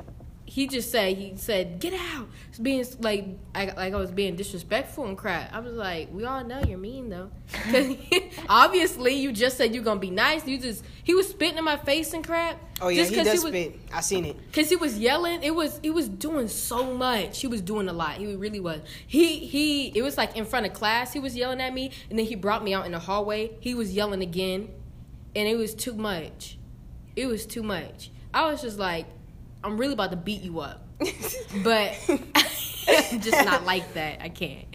he 0.47 0.65
just 0.65 0.89
said 0.89 1.17
he 1.17 1.33
said 1.35 1.79
get 1.79 1.93
out. 1.93 2.27
It's 2.49 2.57
being 2.57 2.83
like 2.99 3.27
I 3.53 3.65
like 3.65 3.93
I 3.93 3.97
was 3.97 4.11
being 4.11 4.35
disrespectful 4.35 5.05
and 5.05 5.17
crap. 5.17 5.53
I 5.53 5.59
was 5.59 5.75
like, 5.75 6.09
we 6.11 6.23
all 6.23 6.43
know 6.43 6.61
you're 6.63 6.77
mean 6.77 7.09
though 7.09 7.29
obviously 8.49 9.13
you 9.13 9.31
just 9.31 9.57
said 9.57 9.75
you're 9.75 9.83
gonna 9.83 9.99
be 9.99 10.09
nice. 10.09 10.47
You 10.47 10.57
just 10.57 10.83
he 11.03 11.13
was 11.13 11.27
spitting 11.27 11.57
in 11.57 11.63
my 11.63 11.77
face 11.77 12.13
and 12.13 12.25
crap. 12.25 12.59
Oh 12.81 12.87
yeah, 12.87 13.03
just 13.03 13.13
he 13.13 13.23
does 13.23 13.43
was, 13.43 13.51
spit. 13.51 13.79
I 13.93 14.01
seen 14.01 14.25
it. 14.25 14.37
Cause 14.53 14.69
he 14.69 14.75
was 14.75 14.97
yelling, 14.97 15.43
it 15.43 15.53
was 15.53 15.79
he 15.83 15.89
was 15.89 16.07
doing 16.07 16.47
so 16.47 16.93
much. 16.93 17.41
He 17.41 17.47
was 17.47 17.61
doing 17.61 17.89
a 17.89 17.93
lot. 17.93 18.15
He 18.15 18.35
really 18.35 18.59
was. 18.59 18.81
He 19.05 19.39
he. 19.39 19.87
It 19.89 20.01
was 20.01 20.17
like 20.17 20.35
in 20.35 20.45
front 20.45 20.65
of 20.65 20.73
class. 20.73 21.13
He 21.13 21.19
was 21.19 21.35
yelling 21.35 21.61
at 21.61 21.73
me, 21.73 21.91
and 22.09 22.17
then 22.17 22.25
he 22.25 22.35
brought 22.35 22.63
me 22.63 22.73
out 22.73 22.85
in 22.85 22.93
the 22.93 22.99
hallway. 22.99 23.51
He 23.59 23.73
was 23.75 23.93
yelling 23.93 24.21
again, 24.21 24.69
and 25.35 25.47
it 25.47 25.55
was 25.55 25.75
too 25.75 25.93
much. 25.93 26.57
It 27.15 27.27
was 27.27 27.45
too 27.45 27.63
much. 27.63 28.11
I 28.33 28.51
was 28.51 28.61
just 28.61 28.77
like, 28.77 29.07
I'm 29.67 29.77
really 29.77 29.93
about 29.93 30.11
to 30.11 30.17
beat 30.17 30.41
you 30.41 30.59
up, 30.61 30.87
but 31.63 31.93
just 33.19 33.45
not 33.45 33.65
like 33.65 33.93
that. 33.93 34.21
I 34.21 34.29
can't. 34.29 34.65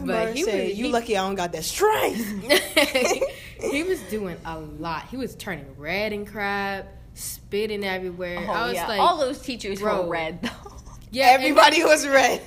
But 0.00 0.34
he 0.34 0.42
said, 0.42 0.70
"You 0.70 0.86
he- 0.86 0.90
lucky 0.90 1.16
I 1.16 1.26
don't 1.26 1.34
got 1.34 1.52
that 1.52 1.64
strength." 1.64 2.24
he 3.60 3.82
was 3.82 4.00
doing 4.02 4.36
a 4.44 4.58
lot. 4.58 5.06
He 5.08 5.16
was 5.16 5.34
turning 5.36 5.66
red 5.76 6.12
and 6.12 6.26
crap, 6.26 6.86
spitting 7.12 7.84
everywhere. 7.84 8.38
Oh, 8.48 8.52
I 8.52 8.66
was 8.66 8.74
yeah. 8.74 8.88
like, 8.88 9.00
all 9.00 9.18
those 9.18 9.40
teachers 9.40 9.80
bro. 9.80 10.02
were 10.02 10.08
red 10.08 10.42
though. 10.42 10.72
yeah, 11.10 11.26
Everybody 11.26 11.84
was 11.84 12.06
red. 12.08 12.40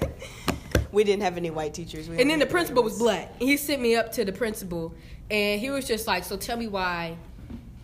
We 0.92 1.04
didn't 1.04 1.24
have 1.24 1.38
any 1.38 1.52
white 1.52 1.74
teachers. 1.74 2.10
We 2.10 2.20
And 2.20 2.30
then 2.30 2.40
the 2.40 2.46
principal 2.46 2.82
was 2.82 2.98
black. 2.98 3.40
He 3.40 3.56
sent 3.58 3.82
me 3.82 3.96
up 3.96 4.14
to 4.14 4.26
the 4.26 4.32
principal, 4.32 4.96
and 5.30 5.62
he 5.62 5.70
was 5.70 5.86
just 5.86 6.08
like, 6.08 6.24
"So 6.24 6.38
tell 6.38 6.58
me 6.58 6.68
why, 6.68 7.18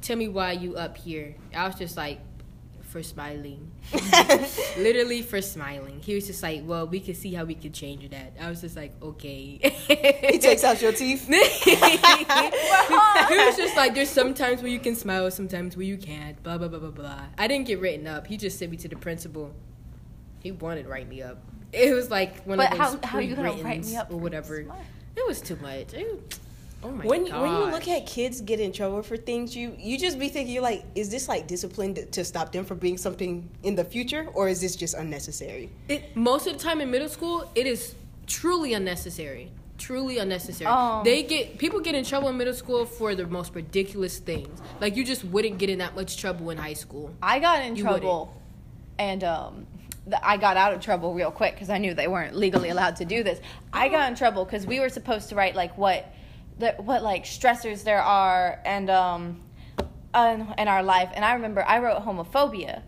tell 0.01 0.17
me 0.17 0.29
why 0.29 0.53
you 0.53 0.75
up 0.75 0.97
here." 0.97 1.35
I 1.55 1.67
was 1.67 1.75
just 1.75 1.95
like, 1.95 2.19
"For 2.93 3.01
smiling, 3.01 3.71
literally 4.77 5.21
for 5.23 5.41
smiling." 5.41 5.99
He 5.99 6.13
was 6.15 6.27
just 6.27 6.43
like, 6.43 6.61
"Well, 6.63 6.85
we 6.87 6.99
can 6.99 7.15
see 7.15 7.33
how 7.33 7.43
we 7.43 7.55
can 7.55 7.71
change 7.73 8.07
that." 8.11 8.33
I 8.39 8.49
was 8.49 8.61
just 8.61 8.75
like, 8.75 8.93
"Okay." 9.01 9.57
he 10.31 10.37
takes 10.37 10.63
out 10.63 10.79
your 10.81 10.91
teeth. 10.93 11.27
he 11.27 11.35
was 13.45 13.57
just 13.57 13.75
like, 13.75 13.95
"There's 13.95 14.09
sometimes 14.09 14.61
where 14.61 14.71
you 14.71 14.79
can 14.79 14.95
smile, 14.95 15.29
sometimes 15.31 15.75
where 15.75 15.85
you 15.85 15.97
can't." 15.97 16.41
Blah 16.43 16.57
blah 16.59 16.67
blah 16.67 16.79
blah 16.79 16.91
blah. 16.91 17.21
I 17.37 17.47
didn't 17.47 17.65
get 17.67 17.79
written 17.81 18.05
up. 18.07 18.27
He 18.27 18.37
just 18.37 18.59
sent 18.59 18.69
me 18.71 18.77
to 18.77 18.87
the 18.87 18.95
principal. 18.95 19.53
He 20.41 20.51
wanted 20.51 20.83
to 20.83 20.89
write 20.89 21.09
me 21.09 21.21
up. 21.23 21.37
It 21.71 21.93
was 21.93 22.11
like 22.11 22.45
one 22.45 22.57
But 22.57 22.73
of 22.73 22.77
those 22.77 22.99
how- 23.01 23.07
how 23.07 23.19
you 23.19 23.35
gonna 23.35 23.53
write 23.63 23.83
me 23.85 23.95
up 23.95 24.11
or 24.11 24.17
whatever. 24.17 24.59
It 25.15 25.27
was 25.27 25.41
too 25.41 25.55
much. 25.57 25.93
It- 25.93 26.39
oh 26.83 26.91
my 26.91 27.05
when 27.05 27.25
god. 27.25 27.41
when 27.41 27.51
you 27.51 27.71
look 27.71 27.87
at 27.87 28.05
kids 28.05 28.41
get 28.41 28.59
in 28.59 28.71
trouble 28.71 29.01
for 29.03 29.17
things, 29.17 29.55
you 29.55 29.75
you 29.77 29.97
just 29.97 30.19
be 30.19 30.29
thinking 30.29 30.53
you're 30.53 30.63
like, 30.63 30.85
is 30.95 31.09
this 31.09 31.27
like 31.27 31.47
discipline 31.47 31.93
to, 31.95 32.05
to 32.07 32.23
stop 32.23 32.51
them 32.51 32.65
from 32.65 32.77
being 32.77 32.97
something 32.97 33.49
in 33.63 33.75
the 33.75 33.83
future, 33.83 34.27
or 34.33 34.47
is 34.49 34.61
this 34.61 34.75
just 34.75 34.93
unnecessary? 34.95 35.69
it, 35.89 36.15
most 36.15 36.47
of 36.47 36.53
the 36.53 36.59
time 36.59 36.81
in 36.81 36.91
middle 36.91 37.09
school, 37.09 37.49
it 37.55 37.67
is 37.67 37.95
truly 38.27 38.73
unnecessary. 38.73 39.51
Truly 39.77 40.19
unnecessary. 40.19 40.69
Um, 40.69 41.03
they 41.03 41.23
get 41.23 41.57
people 41.57 41.79
get 41.79 41.95
in 41.95 42.05
trouble 42.05 42.29
in 42.29 42.37
middle 42.37 42.53
school 42.53 42.85
for 42.85 43.15
the 43.15 43.25
most 43.27 43.53
ridiculous 43.55 44.19
things. 44.19 44.61
Like 44.79 44.95
you 44.95 45.03
just 45.03 45.23
wouldn't 45.25 45.57
get 45.57 45.69
in 45.69 45.79
that 45.79 45.95
much 45.95 46.17
trouble 46.17 46.51
in 46.51 46.57
high 46.57 46.73
school. 46.73 47.13
I 47.21 47.39
got 47.39 47.63
in 47.65 47.75
You 47.75 47.83
trouble, 47.83 48.39
and 48.99 49.23
um, 49.23 49.67
th- 50.05 50.21
I 50.23 50.37
got 50.37 50.57
out 50.57 50.73
of 50.73 50.81
trouble 50.81 51.13
real 51.13 51.31
quick 51.31 51.55
because 51.55 51.69
I 51.69 51.79
knew 51.79 51.93
they 51.93 52.07
weren't 52.07 52.35
legally 52.35 52.69
allowed 52.69 52.97
to 52.97 53.05
do 53.05 53.23
this. 53.23 53.39
I 53.73 53.89
got 53.89 54.09
in 54.09 54.15
trouble 54.15 54.45
because 54.45 54.65
we 54.65 54.79
were 54.79 54.89
supposed 54.89 55.29
to 55.29 55.35
write 55.35 55.55
like 55.55 55.77
what, 55.77 56.05
what 56.57 57.03
like 57.03 57.25
stressors 57.25 57.83
there 57.83 58.01
are 58.01 58.59
and 58.65 58.89
um, 58.89 59.41
in, 60.15 60.53
in 60.57 60.67
our 60.67 60.83
life. 60.83 61.09
And 61.13 61.25
I 61.25 61.33
remember 61.33 61.63
I 61.63 61.79
wrote 61.79 62.03
homophobia. 62.03 62.81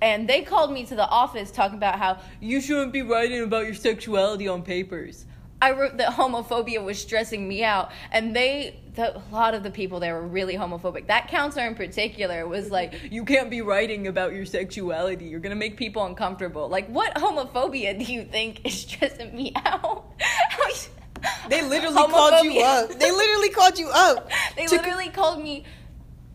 And 0.00 0.28
they 0.28 0.42
called 0.42 0.72
me 0.72 0.84
to 0.86 0.96
the 0.96 1.08
office 1.08 1.52
talking 1.52 1.76
about 1.76 1.96
how 1.96 2.18
you 2.40 2.60
shouldn't 2.60 2.92
be 2.92 3.02
writing 3.02 3.42
about 3.44 3.66
your 3.66 3.74
sexuality 3.74 4.48
on 4.48 4.62
papers. 4.62 5.26
I 5.62 5.70
wrote 5.70 5.98
that 5.98 6.14
homophobia 6.14 6.82
was 6.82 7.00
stressing 7.00 7.46
me 7.46 7.62
out, 7.62 7.92
and 8.10 8.34
they, 8.34 8.80
the, 8.96 9.16
a 9.16 9.22
lot 9.30 9.54
of 9.54 9.62
the 9.62 9.70
people 9.70 10.00
there 10.00 10.14
were 10.14 10.26
really 10.26 10.56
homophobic. 10.56 11.06
That 11.06 11.28
counselor 11.28 11.68
in 11.68 11.76
particular 11.76 12.48
was 12.48 12.72
like, 12.72 13.12
"You 13.12 13.24
can't 13.24 13.48
be 13.48 13.62
writing 13.62 14.08
about 14.08 14.34
your 14.34 14.44
sexuality. 14.44 15.26
You're 15.26 15.38
gonna 15.38 15.54
make 15.54 15.76
people 15.76 16.04
uncomfortable." 16.04 16.68
Like, 16.68 16.88
what 16.88 17.14
homophobia 17.14 17.96
do 18.04 18.12
you 18.12 18.24
think 18.24 18.66
is 18.66 18.74
stressing 18.74 19.36
me 19.36 19.52
out? 19.54 20.12
How 21.42 21.48
you- 21.56 21.62
They 21.62 21.68
literally 21.68 21.96
called 22.08 22.44
you 22.44 22.60
up. 22.62 22.88
They 22.98 23.10
literally 23.10 23.48
called 23.50 23.78
you 23.78 23.90
up. 23.92 24.30
They 24.56 24.66
to- 24.66 24.76
literally 24.76 25.08
called 25.08 25.42
me. 25.42 25.64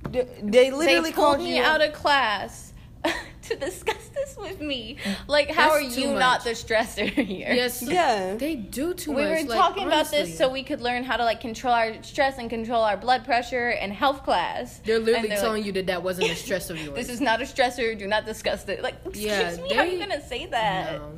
They, 0.10 0.28
they 0.42 0.72
literally 0.72 1.10
they 1.12 1.16
called 1.16 1.40
me 1.40 1.58
you 1.58 1.64
out 1.64 1.82
up. 1.82 1.90
of 1.90 1.94
class 1.96 2.72
to 3.44 3.56
discuss 3.56 4.08
this 4.16 4.38
with 4.38 4.62
me. 4.62 4.98
Mm. 5.04 5.16
Like, 5.28 5.50
how 5.52 5.72
That's 5.74 5.92
are 5.92 5.96
too 5.96 6.02
you 6.02 6.14
not 6.14 6.44
the 6.44 6.52
stressor 6.52 7.10
here? 7.10 7.52
Yes. 7.54 7.82
Yeah. 7.84 8.36
They 8.36 8.56
do 8.56 8.94
too 8.94 9.12
we 9.12 9.22
much. 9.24 9.30
were 9.44 9.50
like, 9.50 9.58
talking 9.60 9.86
about 9.88 10.10
this 10.10 10.38
so 10.38 10.50
we 10.50 10.64
could 10.64 10.82
learn 10.82 11.04
how 11.04 11.18
to 11.18 11.24
like 11.26 11.42
control 11.42 11.74
our 11.74 12.02
stress 12.04 12.38
and 12.38 12.50
control 12.50 12.82
our 12.84 12.96
blood 12.98 13.26
pressure 13.26 13.70
in 13.70 13.92
health 13.92 14.24
class. 14.24 14.80
They're 14.86 15.00
literally 15.00 15.30
And 15.32 15.40
telling 15.40 15.62
like, 15.64 15.66
you 15.68 15.72
that 15.74 15.88
that 15.88 16.04
wasn't 16.04 16.32
a 16.32 16.36
stress 16.36 16.70
of 16.70 16.82
yours. 16.82 16.96
This 16.96 17.10
is 17.10 17.20
not 17.22 17.42
a 17.42 17.46
stressor. 17.46 17.98
Do 17.98 18.08
not 18.08 18.26
discuss 18.26 18.68
it. 18.70 18.82
Like, 18.82 18.96
excuse 19.06 19.26
Yeah, 19.26 19.58
me. 19.62 19.74
How 19.74 19.82
are 19.82 19.86
you 19.88 20.00
gonna 20.00 20.26
say 20.26 20.46
that? 20.48 20.94
No. 21.00 21.12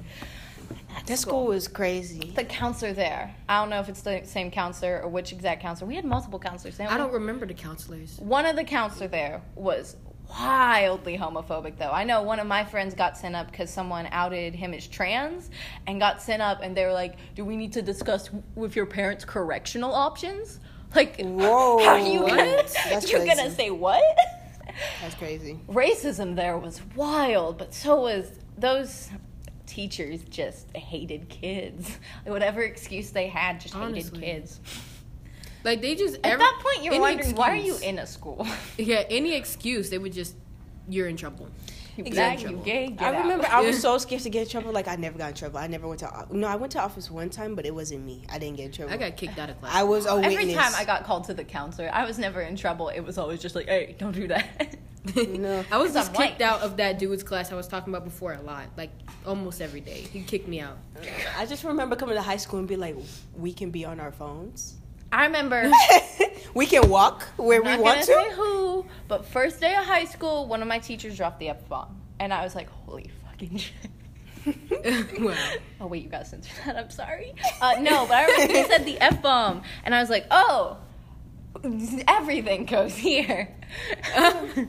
That 1.05 1.17
school 1.17 1.47
was 1.47 1.67
crazy. 1.67 2.33
The 2.35 2.43
counselor 2.43 2.93
there. 2.93 3.35
I 3.47 3.59
don't 3.59 3.69
know 3.69 3.79
if 3.79 3.89
it's 3.89 4.01
the 4.01 4.21
same 4.25 4.51
counselor 4.51 5.01
or 5.01 5.09
which 5.09 5.31
exact 5.31 5.61
counselor. 5.61 5.87
We 5.87 5.95
had 5.95 6.05
multiple 6.05 6.39
counselors. 6.39 6.79
I 6.79 6.97
don't 6.97 7.13
remember 7.13 7.45
the 7.45 7.53
counselors. 7.53 8.17
One 8.19 8.45
of 8.45 8.55
the 8.55 8.63
counselor 8.63 9.07
there 9.07 9.41
was 9.55 9.95
wildly 10.29 11.17
homophobic 11.17 11.77
though. 11.77 11.89
I 11.91 12.03
know 12.03 12.21
one 12.21 12.39
of 12.39 12.47
my 12.47 12.63
friends 12.63 12.93
got 12.93 13.17
sent 13.17 13.35
up 13.35 13.49
because 13.51 13.69
someone 13.69 14.07
outed 14.11 14.53
him 14.53 14.73
as 14.73 14.87
trans 14.87 15.49
and 15.87 15.99
got 15.99 16.21
sent 16.21 16.41
up 16.41 16.59
and 16.61 16.77
they 16.77 16.85
were 16.85 16.93
like, 16.93 17.15
Do 17.35 17.43
we 17.43 17.57
need 17.57 17.73
to 17.73 17.81
discuss 17.81 18.29
with 18.55 18.75
your 18.75 18.85
parents 18.85 19.25
correctional 19.25 19.93
options? 19.93 20.59
Like 20.95 21.19
Whoa, 21.19 21.79
how 21.79 21.93
are 21.93 21.99
you 21.99 22.19
gonna 22.19 22.63
you're 23.07 23.25
gonna 23.25 23.51
say 23.51 23.69
what? 23.69 24.03
That's 25.01 25.15
crazy. 25.15 25.59
Racism 25.67 26.35
there 26.35 26.57
was 26.57 26.81
wild, 26.95 27.57
but 27.57 27.73
so 27.73 28.01
was 28.01 28.31
those 28.57 29.09
teachers 29.69 30.23
just 30.23 30.75
hated 30.75 31.29
kids. 31.29 31.89
Like, 32.25 32.33
whatever 32.33 32.61
excuse 32.61 33.11
they 33.11 33.27
had, 33.27 33.61
just 33.61 33.75
Honestly. 33.75 34.19
hated 34.19 34.41
kids. 34.41 34.59
Like 35.63 35.81
they 35.81 35.95
just 35.95 36.15
At 36.17 36.25
every- 36.25 36.37
that 36.45 36.59
point, 36.63 36.83
you're 36.83 36.99
wondering 36.99 37.35
why 37.35 37.51
are 37.51 37.55
you 37.55 37.77
in 37.77 37.99
a 37.99 38.07
school? 38.07 38.45
Yeah, 38.77 39.03
any 39.09 39.35
excuse 39.35 39.89
they 39.89 39.97
would 39.97 40.13
just 40.13 40.35
you're 40.87 41.07
in 41.07 41.17
trouble. 41.17 41.47
You 41.99 42.05
Exactly. 42.05 42.51
you 42.51 42.61
gay. 42.63 42.87
Get 42.89 43.01
I 43.01 43.15
out. 43.15 43.21
remember 43.23 43.47
I 43.49 43.61
was 43.61 43.79
so 43.81 43.97
scared 43.97 44.21
to 44.23 44.29
get 44.29 44.43
in 44.43 44.49
trouble. 44.49 44.71
Like 44.71 44.87
I 44.87 44.95
never 44.95 45.17
got 45.17 45.29
in 45.29 45.35
trouble. 45.35 45.59
I 45.59 45.67
never 45.67 45.87
went 45.87 45.99
to 45.99 46.25
no. 46.31 46.47
I 46.47 46.55
went 46.55 46.71
to 46.73 46.79
office 46.81 47.11
one 47.11 47.29
time, 47.29 47.55
but 47.55 47.65
it 47.65 47.73
wasn't 47.75 48.05
me. 48.05 48.23
I 48.31 48.39
didn't 48.39 48.57
get 48.57 48.65
in 48.67 48.71
trouble. 48.71 48.93
I 48.93 48.97
got 48.97 49.15
kicked 49.17 49.37
out 49.37 49.49
of 49.49 49.59
class. 49.59 49.73
I 49.75 49.83
was 49.83 50.05
a 50.05 50.15
witness. 50.15 50.33
Every 50.33 50.53
time 50.53 50.71
I 50.75 50.85
got 50.85 51.03
called 51.05 51.25
to 51.25 51.33
the 51.33 51.43
counselor, 51.43 51.89
I 51.93 52.05
was 52.05 52.17
never 52.17 52.41
in 52.41 52.55
trouble. 52.55 52.89
It 52.89 53.01
was 53.01 53.17
always 53.17 53.41
just 53.41 53.55
like, 53.55 53.67
"Hey, 53.67 53.95
don't 53.99 54.13
do 54.13 54.27
that." 54.29 54.75
No. 55.15 55.63
I 55.71 55.77
was 55.77 55.93
just 55.93 56.09
I'm 56.11 56.15
kicked 56.17 56.39
white. 56.39 56.47
out 56.47 56.61
of 56.61 56.77
that 56.77 56.99
dude's 56.99 57.23
class 57.23 57.51
I 57.51 57.55
was 57.55 57.67
talking 57.67 57.91
about 57.91 58.03
before 58.03 58.33
a 58.33 58.41
lot, 58.41 58.65
like 58.77 58.91
almost 59.25 59.61
every 59.61 59.79
day. 59.79 60.01
He 60.01 60.21
kicked 60.21 60.47
me 60.47 60.59
out. 60.59 60.77
I 61.37 61.45
just 61.45 61.63
remember 61.63 61.95
coming 61.95 62.15
to 62.15 62.21
high 62.21 62.35
school 62.37 62.59
and 62.59 62.67
be 62.67 62.75
like, 62.75 62.95
we 63.35 63.53
can 63.53 63.71
be 63.71 63.85
on 63.85 63.99
our 64.01 64.11
phones. 64.11 64.75
I 65.11 65.25
remember. 65.25 65.71
we 66.53 66.65
can 66.65 66.89
walk 66.89 67.23
where 67.37 67.63
I'm 67.63 67.77
we 67.77 67.83
want 67.83 67.95
gonna 67.95 68.03
say 68.03 68.33
who, 68.33 68.85
but 69.07 69.25
first 69.25 69.59
day 69.59 69.75
of 69.75 69.85
high 69.85 70.05
school, 70.05 70.47
one 70.47 70.61
of 70.61 70.67
my 70.67 70.79
teachers 70.79 71.17
dropped 71.17 71.39
the 71.39 71.49
f 71.49 71.67
bomb, 71.67 72.01
and 72.19 72.33
I 72.33 72.43
was 72.43 72.55
like, 72.55 72.69
"Holy 72.69 73.09
fucking 73.25 73.57
shit!" 73.57 73.89
wow. 75.19 75.35
Oh 75.81 75.87
wait, 75.87 76.03
you 76.03 76.09
got 76.09 76.27
censored 76.27 76.55
that. 76.65 76.77
I'm 76.77 76.89
sorry. 76.89 77.33
Uh, 77.61 77.75
no, 77.79 78.05
but 78.05 78.15
I 78.15 78.25
remember 78.25 78.53
he 78.53 78.63
said 78.65 78.85
the 78.85 78.99
f 78.99 79.21
bomb, 79.21 79.63
and 79.83 79.95
I 79.95 79.99
was 79.99 80.09
like, 80.09 80.25
"Oh, 80.31 80.77
everything 82.07 82.65
goes 82.65 82.95
here." 82.95 83.55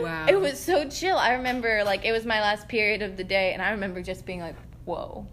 Wow. 0.00 0.26
It 0.28 0.34
was 0.40 0.58
so 0.58 0.88
chill. 0.88 1.16
I 1.16 1.34
remember 1.34 1.84
like 1.84 2.04
it 2.04 2.10
was 2.10 2.26
my 2.26 2.40
last 2.40 2.66
period 2.66 3.02
of 3.02 3.16
the 3.16 3.22
day, 3.22 3.52
and 3.52 3.62
I 3.62 3.70
remember 3.70 4.02
just 4.02 4.26
being 4.26 4.40
like, 4.40 4.56
"Whoa, 4.84 5.28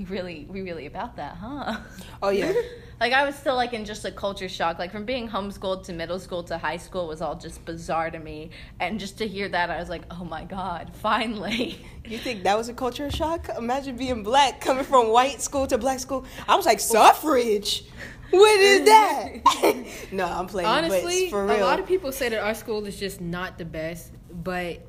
we 0.00 0.06
really, 0.06 0.46
we 0.48 0.62
really 0.62 0.86
about 0.86 1.16
that, 1.16 1.36
huh?" 1.36 1.76
Oh 2.22 2.30
yeah. 2.30 2.52
like 3.00 3.12
I 3.12 3.24
was 3.26 3.34
still 3.34 3.54
like 3.54 3.74
in 3.74 3.84
just 3.84 4.04
a 4.04 4.10
culture 4.10 4.48
shock. 4.48 4.78
Like 4.78 4.92
from 4.92 5.04
being 5.04 5.28
homeschooled 5.28 5.84
to 5.84 5.92
middle 5.92 6.18
school 6.18 6.42
to 6.44 6.56
high 6.56 6.78
school 6.78 7.06
was 7.06 7.20
all 7.20 7.34
just 7.34 7.64
bizarre 7.64 8.10
to 8.10 8.18
me, 8.18 8.50
and 8.78 8.98
just 8.98 9.18
to 9.18 9.28
hear 9.28 9.48
that, 9.48 9.70
I 9.70 9.78
was 9.78 9.88
like, 9.90 10.02
"Oh 10.10 10.24
my 10.24 10.44
god, 10.44 10.92
finally!" 11.02 11.84
You 12.06 12.18
think 12.18 12.44
that 12.44 12.56
was 12.56 12.68
a 12.68 12.74
culture 12.74 13.10
shock? 13.10 13.50
Imagine 13.56 13.96
being 13.96 14.22
black 14.22 14.60
coming 14.60 14.84
from 14.84 15.08
white 15.08 15.42
school 15.42 15.66
to 15.66 15.76
black 15.76 16.00
school. 16.00 16.24
I 16.48 16.56
was 16.56 16.66
like 16.66 16.80
suffrage. 16.80 17.84
What 18.30 18.60
is 18.60 18.84
that? 18.86 19.84
no, 20.12 20.24
I'm 20.24 20.46
playing. 20.46 20.68
Honestly, 20.68 21.24
but 21.24 21.30
for 21.30 21.52
a 21.52 21.58
lot 21.58 21.78
of 21.78 21.86
people 21.86 22.10
say 22.12 22.30
that 22.30 22.42
our 22.42 22.54
school 22.54 22.86
is 22.86 22.98
just 22.98 23.20
not 23.20 23.58
the 23.58 23.64
best, 23.66 24.12
but 24.32 24.86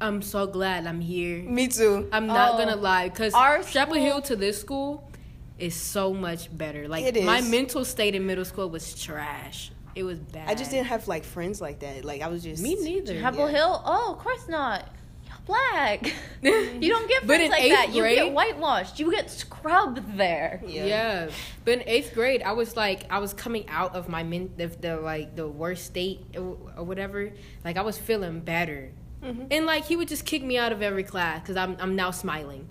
I'm 0.00 0.22
so 0.22 0.46
glad 0.46 0.86
I'm 0.86 1.00
here. 1.00 1.42
Me 1.42 1.68
too. 1.68 2.08
I'm 2.12 2.26
not 2.26 2.54
Oh, 2.54 2.58
gonna 2.58 2.76
lie, 2.76 3.08
because 3.08 3.34
our 3.34 3.62
Chapel 3.62 3.94
school- 3.94 4.04
Hill 4.04 4.22
to 4.22 4.36
this 4.36 4.60
school 4.60 5.10
is 5.58 5.74
so 5.74 6.14
much 6.14 6.56
better. 6.56 6.86
Like 6.86 7.04
It 7.04 7.16
is. 7.16 7.24
my 7.24 7.40
mental 7.40 7.84
state 7.84 8.14
in 8.14 8.26
middle 8.26 8.44
school 8.44 8.68
was 8.70 8.94
trash. 9.00 9.72
It 9.96 10.04
was 10.04 10.20
bad. 10.20 10.48
I 10.48 10.54
just 10.54 10.70
didn't 10.70 10.86
have 10.86 11.08
like 11.08 11.24
friends 11.24 11.60
like 11.60 11.80
that. 11.80 12.04
Like 12.04 12.22
I 12.22 12.28
was 12.28 12.44
just 12.44 12.62
Me 12.62 12.76
neither. 12.76 13.20
Chapel 13.20 13.50
Yeah. 13.50 13.56
Hill? 13.56 13.82
Oh, 13.84 14.12
of 14.12 14.18
course 14.18 14.48
not. 14.48 14.86
You're 15.26 15.36
black. 15.46 16.06
you 16.42 16.88
don't 16.88 17.08
get 17.08 17.26
But 17.26 17.38
friends 17.38 17.44
in 17.46 17.50
like 17.50 17.62
eighth 17.64 17.74
that. 17.74 17.92
You 17.92 18.02
get 18.04 18.32
whitewashed. 18.32 19.00
You 19.00 19.10
get 19.10 19.28
scrubbed 19.32 20.16
there. 20.16 20.62
Yeah. 20.64 20.84
Yeah. 20.86 21.30
but 21.64 21.78
in 21.80 21.88
eighth 21.88 22.14
grade, 22.14 22.42
I 22.44 22.52
was 22.52 22.76
like, 22.76 23.10
I 23.10 23.18
was 23.18 23.32
coming 23.34 23.68
out 23.68 23.96
of 23.96 24.08
my 24.08 24.22
men, 24.22 24.50
the, 24.56 24.68
the 24.68 24.98
like 25.00 25.34
the 25.34 25.48
worst 25.48 25.86
state 25.86 26.20
or, 26.36 26.56
or 26.76 26.84
whatever. 26.84 27.32
Like 27.64 27.76
I 27.76 27.82
was 27.82 27.98
feeling 27.98 28.38
better, 28.38 28.92
Mhm. 29.22 29.48
and 29.50 29.66
like 29.66 29.84
he 29.86 29.96
would 29.96 30.08
just 30.08 30.24
kick 30.24 30.42
me 30.42 30.56
out 30.58 30.70
of 30.72 30.80
every 30.82 31.02
class 31.04 31.40
because 31.40 31.56
I'm 31.56 31.76
I'm 31.80 31.96
now 31.96 32.10
smiling. 32.10 32.68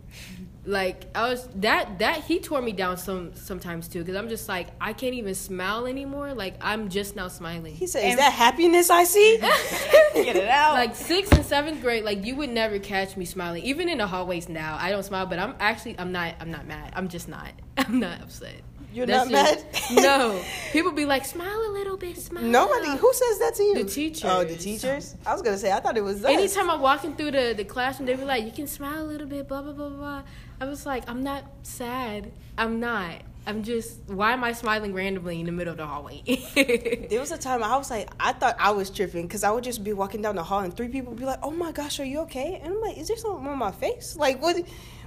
Like 0.66 1.06
I 1.16 1.30
was 1.30 1.48
that 1.56 2.00
that 2.00 2.26
he 2.26 2.40
tore 2.40 2.62
me 2.62 2.74
down 2.74 2.98
some 2.98 3.34
sometimes 3.36 3.88
too 3.88 4.00
because 4.00 4.16
I'm 4.18 4.28
just 4.28 4.50
like 4.50 4.68
I 4.82 4.92
can't 4.92 5.14
even 5.14 5.34
smile 5.34 5.88
anymore. 5.88 6.34
Like 6.34 6.56
I'm 6.62 6.90
just 6.90 7.16
now 7.16 7.30
smiling. 7.30 7.74
He 7.74 7.88
said, 7.88 8.00
"Is 8.04 8.12
And- 8.12 8.20
that 8.20 8.34
happiness 8.34 8.90
I 8.90 9.06
see?" 9.06 9.38
Get 10.14 10.36
it 10.36 10.48
out. 10.50 10.74
like 10.74 10.94
sixth 10.96 11.32
and 11.34 11.46
seventh 11.46 11.82
grade, 11.82 12.04
like 12.04 12.26
you 12.26 12.36
would 12.36 12.50
never 12.50 12.80
catch 12.80 13.16
me 13.16 13.24
smiling. 13.24 13.64
Even 13.64 13.88
in 13.88 14.00
the 14.00 14.08
hallways 14.08 14.50
now, 14.50 14.78
I 14.80 14.90
don't 14.90 15.04
smile, 15.04 15.26
but 15.26 15.40
I'm 15.40 15.56
actually 15.60 15.98
I'm 15.98 16.12
not 16.12 16.36
I'm 16.42 16.52
not 16.52 16.66
mad. 16.68 16.92
I'm 16.96 17.08
just 17.08 17.30
not. 17.30 17.52
I'm 17.78 18.00
not 18.02 18.20
upset. 18.22 18.62
You're 18.94 19.06
That's 19.06 19.30
not 19.30 19.46
just- 19.48 19.92
mad. 19.96 20.04
no, 20.04 20.42
people 20.72 20.92
be 20.94 21.06
like, 21.06 21.26
smile 21.26 21.60
a 21.68 21.72
little 21.72 21.98
bit, 21.98 22.18
smile. 22.18 22.44
Nobody. 22.44 22.98
Who 22.98 23.14
says 23.14 23.40
that 23.40 23.54
to 23.56 23.64
you? 23.64 23.84
The 23.84 23.90
teachers. 23.90 24.24
Oh, 24.32 24.44
the 24.44 24.56
teachers. 24.56 25.16
I 25.26 25.34
was 25.34 25.42
gonna 25.42 25.58
say. 25.58 25.72
I 25.72 25.80
thought 25.80 25.98
it 25.98 26.04
was 26.04 26.24
us. 26.24 26.32
Anytime 26.32 26.70
I'm 26.70 26.82
walking 26.82 27.16
through 27.16 27.32
the, 27.32 27.54
the 27.56 27.66
classroom, 27.66 28.06
they 28.08 28.16
be 28.16 28.24
like, 28.24 28.46
you 28.46 28.52
can 28.52 28.68
smile 28.68 29.02
a 29.02 29.08
little 29.08 29.28
bit, 29.28 29.48
blah 29.48 29.62
blah 29.62 29.74
blah 29.74 29.90
blah. 29.90 30.24
I 30.60 30.66
was 30.66 30.86
like, 30.86 31.08
I'm 31.10 31.24
not 31.24 31.44
sad. 31.64 32.32
I'm 32.58 32.80
not. 32.80 33.12
I'm 33.46 33.64
just. 33.64 34.00
Why 34.08 34.34
am 34.34 34.44
I 34.44 34.52
smiling 34.54 34.94
randomly 34.94 35.40
in 35.40 35.46
the 35.46 35.52
middle 35.52 35.72
of 35.72 35.78
the 35.78 35.86
hallway? 35.86 36.22
There 37.10 37.20
was 37.20 37.32
a 37.32 37.38
time 37.38 37.64
I 37.64 37.78
was 37.78 37.90
like, 37.92 38.10
I 38.20 38.34
thought 38.34 38.56
I 38.60 38.72
was 38.72 38.90
tripping 38.90 39.24
because 39.28 39.44
I 39.44 39.52
would 39.52 39.64
just 39.64 39.84
be 39.84 39.94
walking 39.94 40.22
down 40.22 40.36
the 40.36 40.44
hall 40.44 40.60
and 40.60 40.76
three 40.76 40.88
people 40.90 41.12
would 41.12 41.20
be 41.20 41.26
like, 41.26 41.40
"Oh 41.44 41.52
my 41.52 41.72
gosh, 41.72 42.00
are 42.00 42.06
you 42.06 42.20
okay?" 42.22 42.60
And 42.64 42.74
I'm 42.74 42.82
like, 42.82 42.98
"Is 42.98 43.08
there 43.10 43.18
something 43.18 43.48
on 43.48 43.58
my 43.58 43.72
face? 43.72 44.16
Like, 44.18 44.42
what? 44.42 44.58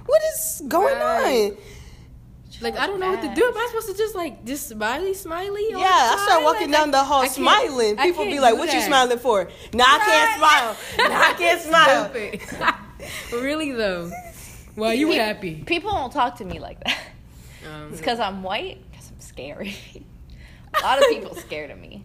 What 0.05 0.21
is 0.33 0.63
going 0.67 0.95
Right. 0.97 1.51
on?" 1.51 1.57
Like 2.59 2.77
I 2.77 2.87
don't 2.87 2.99
know 2.99 3.11
what 3.11 3.21
to 3.21 3.33
do. 3.33 3.45
Am 3.47 3.57
I 3.57 3.65
supposed 3.69 3.87
to 3.89 3.97
just 3.97 4.15
like 4.15 4.43
just 4.45 4.67
smiley 4.67 5.13
smiley? 5.13 5.73
all 5.73 5.79
Yeah, 5.81 5.87
the 5.87 6.21
I 6.21 6.25
start 6.27 6.43
walking 6.43 6.71
Like, 6.71 6.79
down 6.79 6.91
the 6.91 7.03
hall 7.03 7.21
I 7.23 7.27
smiling. 7.27 7.97
People 7.97 8.25
be 8.25 8.39
like, 8.39 8.55
do 8.55 8.59
"What 8.59 8.73
you 8.73 8.81
smiling 8.81 9.17
for?" 9.19 9.49
Nah, 9.73 9.83
I 9.87 9.99
can't 9.99 10.37
smile. 10.37 11.09
Nah, 11.09 11.21
I 11.29 11.33
can't 11.33 11.61
smile. 12.59 12.75
Really 13.33 13.71
though, 13.71 14.11
why 14.75 14.87
are 14.89 14.93
you 14.93 15.07
Pe- 15.07 15.15
happy? 15.15 15.55
People 15.65 15.91
don't 15.91 16.11
talk 16.13 16.35
to 16.37 16.45
me 16.45 16.59
like 16.59 16.83
that. 16.83 16.99
Um, 17.67 17.89
It's 17.91 17.99
because 17.99 18.19
I'm 18.19 18.43
white. 18.43 18.79
Because 18.91 19.09
I'm 19.09 19.19
scary. 19.19 19.75
A 20.75 20.81
lot 20.83 20.99
of 20.99 21.05
people 21.09 21.33
scared 21.47 21.71
of 21.71 21.79
me. 21.79 22.03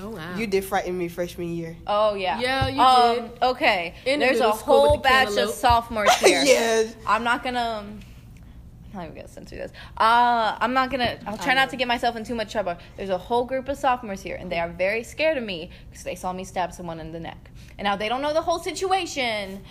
oh 0.00 0.08
wow. 0.10 0.36
You 0.36 0.46
did 0.46 0.64
frighten 0.64 0.96
me 0.96 1.08
freshman 1.08 1.54
year. 1.54 1.76
Oh 1.86 2.14
yeah. 2.14 2.40
Yeah, 2.40 2.68
you 2.68 2.80
um, 2.80 3.16
did. 3.28 3.42
Okay. 3.42 3.94
In 4.06 4.20
There's 4.20 4.38
a 4.38 4.44
middle 4.44 4.56
school 4.56 4.82
with 4.82 4.88
whole 4.88 4.96
the 4.98 5.02
batch 5.02 5.28
of 5.28 5.34
cantaloupe. 5.34 5.54
sophomores 5.54 6.14
here. 6.16 6.42
yeah. 6.44 6.84
I'm 7.06 7.24
not 7.24 7.42
gonna. 7.42 7.84
Um, 8.94 8.94
I'm 8.94 8.98
not 8.98 9.04
even 9.04 9.16
gonna 9.16 9.28
censor 9.28 9.56
this. 9.56 9.72
Uh, 9.96 10.56
I'm 10.60 10.72
not 10.72 10.90
gonna. 10.90 11.18
I'll 11.26 11.38
try 11.38 11.54
not 11.54 11.70
to 11.70 11.76
get 11.76 11.88
myself 11.88 12.16
in 12.16 12.24
too 12.24 12.34
much 12.34 12.52
trouble. 12.52 12.76
There's 12.96 13.10
a 13.10 13.18
whole 13.18 13.44
group 13.44 13.68
of 13.68 13.76
sophomores 13.78 14.22
here, 14.22 14.36
and 14.36 14.50
they 14.50 14.58
are 14.58 14.68
very 14.68 15.02
scared 15.02 15.36
of 15.38 15.44
me 15.44 15.70
because 15.90 16.04
they 16.04 16.14
saw 16.14 16.32
me 16.32 16.44
stab 16.44 16.72
someone 16.72 17.00
in 17.00 17.12
the 17.12 17.20
neck. 17.20 17.50
And 17.78 17.84
now 17.84 17.96
they 17.96 18.08
don't 18.08 18.22
know 18.22 18.32
the 18.34 18.42
whole 18.42 18.58
situation, 18.58 19.62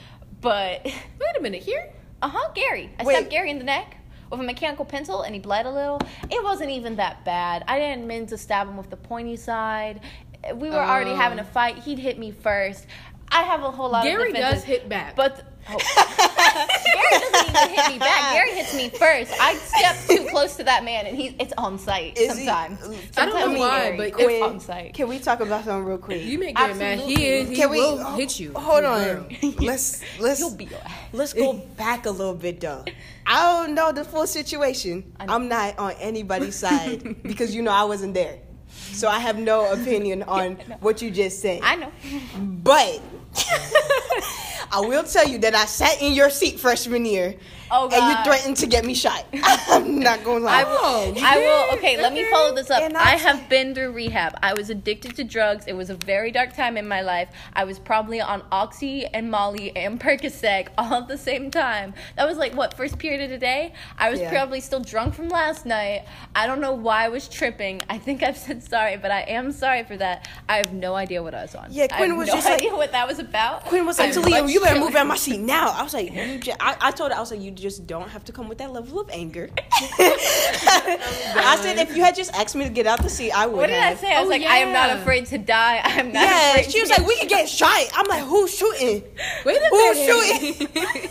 but 0.41 0.83
Wait 0.85 1.37
a 1.37 1.41
minute 1.41 1.63
here. 1.63 1.91
uh 2.21 2.29
huh, 2.29 2.51
Gary. 2.53 2.89
I 2.99 3.03
Wait. 3.03 3.15
stabbed 3.15 3.29
Gary 3.31 3.49
in 3.51 3.57
the 3.57 3.65
neck 3.65 3.97
with 4.29 4.39
a 4.39 4.43
mechanical 4.43 4.85
pencil, 4.85 5.21
and 5.23 5.33
he 5.33 5.39
bled 5.41 5.65
a 5.65 5.71
little. 5.71 5.99
It 6.29 6.43
wasn't 6.43 6.69
even 6.71 6.95
that 6.97 7.23
bad. 7.25 7.63
I 7.67 7.79
didn't 7.79 8.07
mean 8.07 8.27
to 8.27 8.37
stab 8.37 8.67
him 8.67 8.77
with 8.77 8.89
the 8.89 8.97
pointy 8.97 9.35
side. 9.35 10.01
We 10.55 10.69
were 10.69 10.75
already 10.77 11.11
Oh. 11.11 11.15
having 11.15 11.39
a 11.39 11.43
fight. 11.43 11.79
He'd 11.79 11.99
hit 11.99 12.17
me 12.19 12.31
first. 12.31 12.85
I 13.29 13.43
have 13.43 13.63
a 13.63 13.71
whole 13.71 13.89
lot 13.89 14.03
Gary 14.03 14.29
of 14.29 14.35
defenses, 14.35 14.61
does 14.61 14.63
hit 14.63 14.87
back. 14.89 15.15
but. 15.15 15.43
Oh. 15.69 15.77
Gary 16.93 17.21
doesn't 17.31 17.49
even 17.49 17.69
hit 17.75 17.91
me 17.93 17.99
back. 17.99 18.33
Gary 18.33 18.51
hits 18.51 18.73
me 18.75 18.89
first. 18.89 19.33
I 19.39 19.55
step 19.55 19.95
too 20.07 20.27
close 20.29 20.55
to 20.57 20.63
that 20.63 20.83
man, 20.83 21.05
and 21.05 21.15
he 21.15 21.35
it's 21.39 21.53
on 21.57 21.77
sight 21.77 22.17
Is 22.17 22.37
he- 22.37 22.45
sometimes. 22.45 22.79
I 23.17 23.25
don't 23.25 23.53
know 23.53 23.59
why, 23.59 23.79
Gary, 23.79 23.97
but 23.97 24.07
it's 24.07 24.15
Quinn, 24.15 24.43
on 24.43 24.59
sight. 24.59 24.93
Can 24.93 25.07
we 25.07 25.19
talk 25.19 25.39
about 25.39 25.65
something 25.65 25.85
real 25.85 25.97
quick? 25.97 26.23
you 26.23 26.39
make 26.39 26.55
Gary 26.55 26.73
mad. 26.75 26.99
He 26.99 27.25
is. 27.25 27.49
He 27.49 27.55
Can 27.55 27.69
we 27.69 27.79
will 27.79 27.99
oh, 27.99 28.15
hit 28.15 28.39
you. 28.39 28.53
Hold 28.53 28.83
on. 28.85 29.03
girl. 29.03 29.27
let's 29.59 30.01
let's 30.19 30.39
He'll 30.39 30.55
beat 30.55 30.71
your 30.71 30.79
ass. 30.79 30.91
let's 31.13 31.33
go 31.33 31.53
back 31.53 32.05
a 32.05 32.11
little 32.11 32.35
bit 32.35 32.59
though. 32.61 32.85
I 33.25 33.63
don't 33.65 33.75
know 33.75 33.91
the 33.91 34.03
full 34.05 34.27
situation. 34.27 35.13
I 35.19 35.25
know. 35.25 35.33
I'm 35.33 35.47
not 35.49 35.77
on 35.77 35.91
anybody's 35.99 36.55
side 36.65 37.21
because 37.23 37.53
you 37.53 37.61
know 37.61 37.71
I 37.71 37.83
wasn't 37.83 38.13
there. 38.13 38.39
So 38.69 39.07
I 39.07 39.19
have 39.19 39.37
no 39.37 39.71
opinion 39.73 40.23
on 40.23 40.55
what 40.79 41.01
you 41.01 41.11
just 41.11 41.41
said. 41.41 41.61
I 41.63 41.75
know. 41.75 41.91
But 42.37 43.01
I 44.71 44.81
will 44.81 45.03
tell 45.03 45.27
you 45.27 45.37
that 45.39 45.55
I 45.55 45.65
sat 45.65 46.01
in 46.01 46.13
your 46.13 46.29
seat 46.29 46.59
freshman 46.59 47.05
year, 47.05 47.35
Oh, 47.69 47.89
and 47.91 48.17
you 48.17 48.23
threatened 48.23 48.55
to 48.57 48.65
get 48.67 48.85
me 48.85 48.93
shot. 48.93 49.25
I'm 49.33 49.99
not 49.99 50.23
gonna 50.23 50.45
lie. 50.45 50.61
I 50.61 50.63
will. 50.63 50.77
Oh, 50.81 51.13
you 51.13 51.21
I 51.25 51.37
will. 51.37 51.77
Okay, 51.77 52.01
let 52.01 52.13
me 52.13 52.25
follow 52.31 52.55
this 52.55 52.69
up. 52.71 52.81
I- 52.81 52.95
I 52.95 53.15
have 53.17 53.49
been 53.49 53.75
through 53.75 53.91
rehab. 53.91 54.37
I 54.41 54.53
was 54.53 54.69
addicted 54.69 55.17
to 55.17 55.25
drugs. 55.25 55.65
It 55.67 55.73
was 55.73 55.89
a 55.89 55.95
very 55.95 56.31
dark 56.31 56.55
time 56.55 56.77
in 56.77 56.87
my 56.87 57.01
life. 57.01 57.27
I 57.53 57.65
was 57.65 57.77
probably 57.77 58.21
on 58.21 58.41
Oxy 58.53 59.05
and 59.07 59.29
Molly 59.29 59.75
and 59.75 59.99
Percocet 59.99 60.67
all 60.77 60.93
at 60.93 61.07
the 61.09 61.17
same 61.17 61.51
time. 61.51 61.93
That 62.15 62.25
was 62.25 62.37
like 62.37 62.53
what 62.55 62.73
first 62.73 62.97
period 62.99 63.21
of 63.21 63.29
the 63.31 63.37
day. 63.37 63.73
I 63.97 64.09
was 64.11 64.21
Yeah. 64.21 64.29
probably 64.31 64.61
still 64.61 64.79
drunk 64.79 65.13
from 65.13 65.27
last 65.27 65.65
night. 65.65 66.05
I 66.35 66.47
don't 66.47 66.61
know 66.61 66.71
why 66.73 67.03
I 67.03 67.09
was 67.09 67.27
tripping. 67.27 67.81
I 67.89 67.97
think 67.97 68.23
I've 68.23 68.37
said 68.37 68.63
sorry, 68.63 68.95
but 68.95 69.11
I 69.11 69.21
am 69.23 69.51
sorry 69.51 69.83
for 69.83 69.97
that. 69.97 70.25
I 70.47 70.55
have 70.57 70.71
no 70.73 70.95
idea 70.95 71.21
what 71.21 71.33
I 71.35 71.41
was 71.41 71.53
on. 71.53 71.67
Yeah, 71.71 71.87
Quinn 71.87 72.15
was 72.15 72.29
no 72.29 72.35
just 72.35 72.47
like- 72.47 72.59
idea 72.61 72.73
what 72.75 72.93
that 72.93 73.07
was 73.07 73.19
about. 73.19 73.65
Quinn 73.65 73.85
was 73.85 73.99
like, 73.99 74.13
Talia, 74.13 74.43
much 74.43 74.53
you 74.59 74.65
better 74.65 74.79
move 74.79 74.95
out 74.95 75.01
of 75.03 75.07
my 75.07 75.15
seat 75.15 75.39
now. 75.55 75.69
I 75.71 75.83
was 75.83 75.93
like, 75.93 76.13
you 76.13 76.37
just, 76.39 76.57
I, 76.59 76.75
I 76.81 76.91
told 76.91 77.11
her, 77.11 77.17
I 77.17 77.19
was 77.19 77.31
like, 77.31 77.41
you 77.41 77.51
just 77.51 77.87
don't 77.87 78.09
have 78.09 78.23
to 78.25 78.31
come 78.31 78.47
with 78.49 78.57
that 78.59 78.71
level 78.71 78.99
of 78.99 79.09
anger. 79.11 79.49
I 80.29 81.57
said, 81.61 81.77
if 81.77 81.95
you 81.95 82.03
had 82.03 82.15
just 82.15 82.33
asked 82.33 82.55
me 82.55 82.63
to 82.65 82.69
get 82.69 82.87
out 82.87 83.01
the 83.01 83.09
seat, 83.09 83.31
I 83.31 83.45
would 83.47 83.55
What 83.57 83.67
did 83.67 83.81
I 83.81 83.95
say? 83.95 84.13
I 84.13 84.19
was 84.21 84.27
Oh, 84.27 84.31
like, 84.31 84.41
I 84.43 84.57
am 84.57 84.73
not 84.73 84.97
afraid 84.97 85.25
to 85.27 85.37
die. 85.37 85.81
I 85.83 85.99
am 85.99 86.11
not 86.11 86.23
Yeah, 86.23 86.49
afraid 86.51 86.71
she 86.71 86.81
was 86.81 86.89
to 86.91 86.99
like, 87.01 87.07
we 87.07 87.17
could 87.19 87.29
get 87.29 87.47
shot. 87.49 87.87
I'm 87.95 88.07
like, 88.07 88.23
who's 88.23 88.53
shooting? 88.55 89.03
Wait 89.45 89.57
a 89.57 89.67
Who's 89.69 89.97
minute. 89.97 90.55
shooting? 90.55 91.09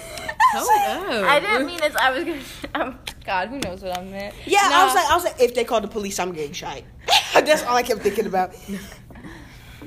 Hold 0.53 0.69
up. 0.89 1.25
I 1.31 1.41
didn't 1.41 1.67
mean 1.67 1.79
this. 1.81 1.95
I 1.97 2.11
was 2.11 2.25
gonna. 2.25 2.41
Um, 2.75 2.99
God, 3.25 3.49
who 3.49 3.59
knows 3.59 3.83
what 3.83 3.99
I 3.99 4.03
meant? 4.05 4.35
Yeah, 4.47 4.61
I 4.63 4.85
was 4.85 4.95
like, 4.95 5.11
I 5.11 5.15
was 5.15 5.25
like, 5.25 5.41
if 5.41 5.55
they 5.55 5.65
call 5.65 5.81
the 5.81 5.89
police, 5.89 6.19
I'm 6.21 6.33
getting 6.33 6.53
shot. 6.53 6.83
That's 7.35 7.63
all 7.65 7.77
I 7.77 7.83
kept 7.83 8.01
thinking 8.03 8.27
about. 8.27 8.55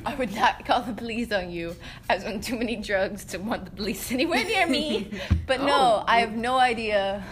I 0.05 0.15
would 0.15 0.33
not 0.33 0.65
call 0.65 0.81
the 0.81 0.93
police 0.93 1.31
on 1.31 1.51
you. 1.51 1.75
I 2.09 2.15
was 2.15 2.23
on 2.25 2.41
too 2.41 2.57
many 2.57 2.75
drugs 2.75 3.25
to 3.25 3.37
want 3.37 3.65
the 3.65 3.71
police 3.71 4.11
anywhere 4.17 4.43
near 4.43 4.67
me. 4.67 5.11
But 5.47 5.61
no, 5.61 6.01
Oh. 6.01 6.03
I 6.07 6.19
have 6.21 6.33
no 6.33 6.57
idea 6.57 7.23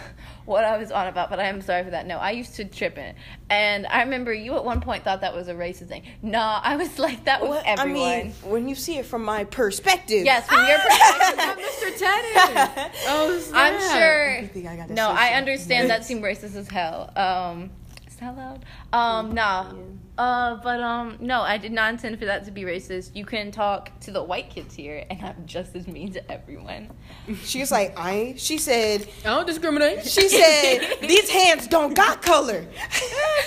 what 0.44 0.64
I 0.64 0.78
was 0.78 0.90
on 0.90 1.06
about. 1.08 1.28
But 1.30 1.40
I 1.40 1.44
am 1.44 1.60
sorry 1.60 1.84
for 1.84 1.90
that. 1.90 2.06
No, 2.06 2.16
I 2.18 2.30
used 2.30 2.54
to 2.56 2.64
trip 2.64 2.96
in 2.96 3.04
it, 3.04 3.16
and 3.50 3.86
I 3.86 4.02
remember 4.02 4.32
you 4.32 4.56
at 4.56 4.64
one 4.64 4.80
point 4.80 5.04
thought 5.04 5.20
that 5.20 5.34
was 5.34 5.48
a 5.48 5.54
racist 5.54 5.88
thing. 5.88 6.04
Nah, 6.22 6.60
I 6.62 6.76
was 6.76 6.98
like 7.06 7.24
that 7.24 7.40
with 7.42 7.50
Well, 7.50 7.62
I 7.66 7.84
mean, 7.84 8.32
when 8.44 8.68
you 8.68 8.74
see 8.74 8.96
it 8.98 9.04
from 9.06 9.24
my 9.24 9.44
perspective. 9.44 10.24
yes, 10.24 10.46
from 10.48 10.66
your 10.66 10.78
perspective. 10.78 11.36
Not 11.36 11.58
Mr. 11.58 11.98
Teddy. 11.98 12.92
Oh, 13.08 13.38
snap. 13.40 13.72
I'm 13.72 13.98
sure. 13.98 14.38
You 14.40 14.46
think 14.48 14.66
I 14.68 14.86
No, 14.88 15.10
I 15.10 15.30
understand 15.34 15.90
that 15.90 16.04
seemed 16.04 16.22
racist 16.22 16.56
as 16.56 16.68
hell. 16.68 17.10
Um, 17.16 17.70
is 18.18 18.22
that 18.22 18.36
loud? 18.36 18.64
Um, 18.92 19.32
nah. 19.32 19.72
Uh, 20.16 20.56
but 20.56 20.80
um, 20.80 21.16
no, 21.20 21.42
I 21.42 21.56
did 21.56 21.70
not 21.70 21.92
intend 21.92 22.18
for 22.18 22.24
that 22.24 22.44
to 22.46 22.50
be 22.50 22.62
racist. 22.62 23.14
You 23.14 23.24
can 23.24 23.52
talk 23.52 23.92
to 24.00 24.10
the 24.10 24.20
white 24.20 24.50
kids 24.50 24.74
here, 24.74 25.04
and 25.08 25.22
I'm 25.24 25.46
just 25.46 25.76
as 25.76 25.86
mean 25.86 26.12
to 26.14 26.28
everyone. 26.32 26.90
She's 27.44 27.70
like, 27.70 27.96
I. 27.96 28.34
She 28.36 28.58
said, 28.58 29.06
I 29.24 29.28
don't 29.28 29.46
discriminate. 29.46 30.04
she 30.04 30.28
said, 30.28 30.96
these 31.02 31.30
hands 31.30 31.68
don't 31.68 31.94
got 31.94 32.20
color. 32.20 32.66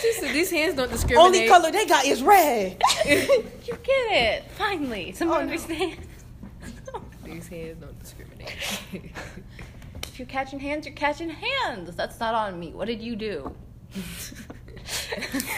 She 0.02 0.14
said, 0.14 0.34
these 0.34 0.50
hands 0.50 0.76
don't 0.76 0.90
discriminate. 0.90 1.26
Only 1.42 1.48
color 1.50 1.70
they 1.70 1.86
got 1.86 2.06
is 2.06 2.24
red. 2.24 2.82
you 3.06 3.78
get 3.84 4.12
it 4.12 4.44
finally. 4.52 5.12
Someone 5.12 5.40
Oh, 5.40 5.42
no. 5.42 5.52
understands. 5.52 6.08
These 7.26 7.48
hands 7.50 7.78
don't 7.82 8.00
discriminate. 8.00 8.56
if 8.94 10.18
you're 10.18 10.28
catching 10.28 10.60
hands, 10.62 10.86
you're 10.86 10.96
catching 10.96 11.30
hands. 11.30 11.94
That's 11.98 12.18
not 12.22 12.34
on 12.34 12.58
me. 12.58 12.72
What 12.72 12.86
did 12.86 13.02
you 13.02 13.18
do? 13.18 13.54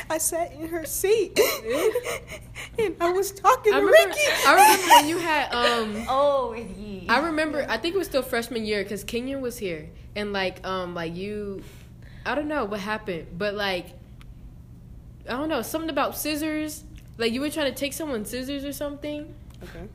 I 0.09 0.17
sat 0.17 0.51
in 0.53 0.67
her 0.69 0.85
seat 0.85 1.39
and 2.79 2.95
I 2.99 3.11
was 3.11 3.31
talking 3.31 3.73
I 3.73 3.79
to 3.79 3.85
remember, 3.85 4.09
Ricky. 4.15 4.21
I 4.47 4.53
remember 4.53 4.87
when 4.95 5.07
you 5.07 5.17
had 5.17 5.53
um 5.53 6.05
Oh, 6.09 6.53
ye. 6.53 7.05
I 7.09 7.19
remember 7.19 7.65
I 7.69 7.77
think 7.77 7.95
it 7.95 7.97
was 7.97 8.07
still 8.07 8.21
freshman 8.23 8.65
year 8.65 8.83
because 8.83 9.03
Kenyon 9.03 9.41
was 9.41 9.57
here 9.57 9.89
and 10.15 10.33
like 10.33 10.65
um 10.65 10.93
like 10.93 11.15
you 11.15 11.63
I 12.25 12.35
don't 12.35 12.47
know 12.47 12.65
what 12.65 12.79
happened 12.79 13.27
but 13.37 13.53
like 13.55 13.87
I 15.27 15.31
don't 15.33 15.49
know 15.49 15.61
something 15.61 15.89
about 15.89 16.17
scissors 16.17 16.83
like 17.17 17.31
you 17.31 17.41
were 17.41 17.49
trying 17.49 17.71
to 17.71 17.77
take 17.77 17.93
someone's 17.93 18.29
scissors 18.29 18.65
or 18.65 18.73
something 18.73 19.33
Okay. 19.63 19.87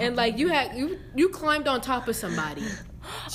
and 0.00 0.16
like 0.16 0.36
you 0.38 0.48
had 0.48 0.76
you 0.76 0.98
you 1.14 1.28
climbed 1.28 1.66
on 1.68 1.80
top 1.80 2.06
of 2.08 2.16
somebody 2.16 2.62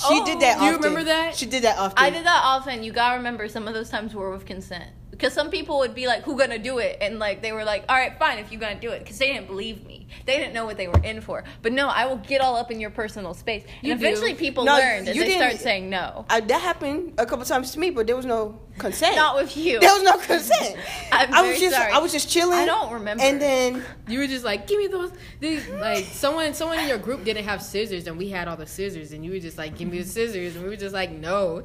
She 0.08 0.22
did 0.24 0.40
that 0.40 0.58
Do 0.58 0.64
you 0.66 0.70
often. 0.72 0.82
remember 0.82 1.04
that? 1.04 1.34
She 1.34 1.46
did 1.46 1.64
that 1.64 1.78
often. 1.78 1.98
I 1.98 2.10
did 2.10 2.24
that 2.26 2.42
often. 2.44 2.82
You 2.82 2.92
gotta 2.92 3.16
remember 3.16 3.48
some 3.48 3.66
of 3.66 3.72
those 3.74 3.88
times 3.88 4.14
were 4.14 4.30
with 4.30 4.44
consent. 4.44 4.90
Because 5.22 5.34
some 5.34 5.50
people 5.50 5.78
would 5.78 5.94
be 5.94 6.08
like, 6.08 6.24
"Who 6.24 6.36
gonna 6.36 6.58
do 6.58 6.78
it?" 6.78 6.98
And 7.00 7.20
like 7.20 7.42
they 7.42 7.52
were 7.52 7.62
like, 7.62 7.84
"All 7.88 7.94
right, 7.94 8.18
fine, 8.18 8.38
if 8.38 8.50
you 8.50 8.58
gonna 8.58 8.80
do 8.80 8.90
it," 8.90 8.98
because 9.04 9.18
they 9.18 9.28
didn't 9.32 9.46
believe 9.46 9.86
me. 9.86 10.08
They 10.26 10.36
didn't 10.36 10.52
know 10.52 10.64
what 10.66 10.76
they 10.76 10.88
were 10.88 11.00
in 11.04 11.20
for. 11.20 11.44
But 11.62 11.72
no, 11.72 11.86
I 11.86 12.06
will 12.06 12.16
get 12.16 12.40
all 12.40 12.56
up 12.56 12.72
in 12.72 12.80
your 12.80 12.90
personal 12.90 13.32
space. 13.32 13.62
And 13.62 13.72
You 13.88 13.94
do. 13.94 14.00
eventually, 14.04 14.34
people 14.34 14.64
No, 14.64 14.74
learned 14.74 15.06
and 15.06 15.16
they 15.16 15.24
didn't- 15.24 15.38
start 15.38 15.58
saying 15.60 15.88
no. 15.88 16.26
I, 16.28 16.40
that 16.40 16.60
happened 16.60 17.14
a 17.18 17.24
couple 17.24 17.44
times 17.44 17.70
to 17.70 17.78
me, 17.78 17.90
but 17.90 18.08
there 18.08 18.16
was 18.16 18.26
no 18.26 18.58
consent. 18.78 19.14
Not 19.14 19.36
with 19.36 19.56
you. 19.56 19.78
There 19.78 19.92
was 19.94 20.02
no 20.02 20.18
consent. 20.18 20.76
I'm 21.12 21.32
I 21.32 21.42
was 21.42 21.50
very 21.50 21.60
just 21.60 21.76
sorry. 21.76 21.92
I 21.92 21.98
was 21.98 22.10
just 22.10 22.28
chilling. 22.28 22.58
I 22.58 22.66
don't 22.66 22.92
remember. 22.92 23.22
And 23.22 23.40
then 23.40 23.84
you 24.08 24.18
were 24.18 24.26
just 24.26 24.44
like 24.44 24.66
give 24.66 24.78
me 24.78 24.88
those 24.88 25.12
these 25.38 25.66
like 25.68 26.04
someone 26.06 26.52
someone 26.52 26.80
in 26.80 26.88
your 26.88 26.98
group 26.98 27.22
didn't 27.24 27.44
have 27.44 27.62
scissors 27.62 28.06
and 28.08 28.18
we 28.18 28.28
had 28.30 28.48
all 28.48 28.56
the 28.56 28.66
scissors 28.66 29.12
and 29.12 29.24
you 29.24 29.30
were 29.30 29.38
just 29.38 29.56
like 29.56 29.76
give 29.78 29.88
me 29.88 29.98
the 29.98 30.08
scissors 30.08 30.56
and 30.56 30.64
we 30.64 30.70
were 30.70 30.76
just 30.76 30.94
like 30.94 31.10
no 31.12 31.62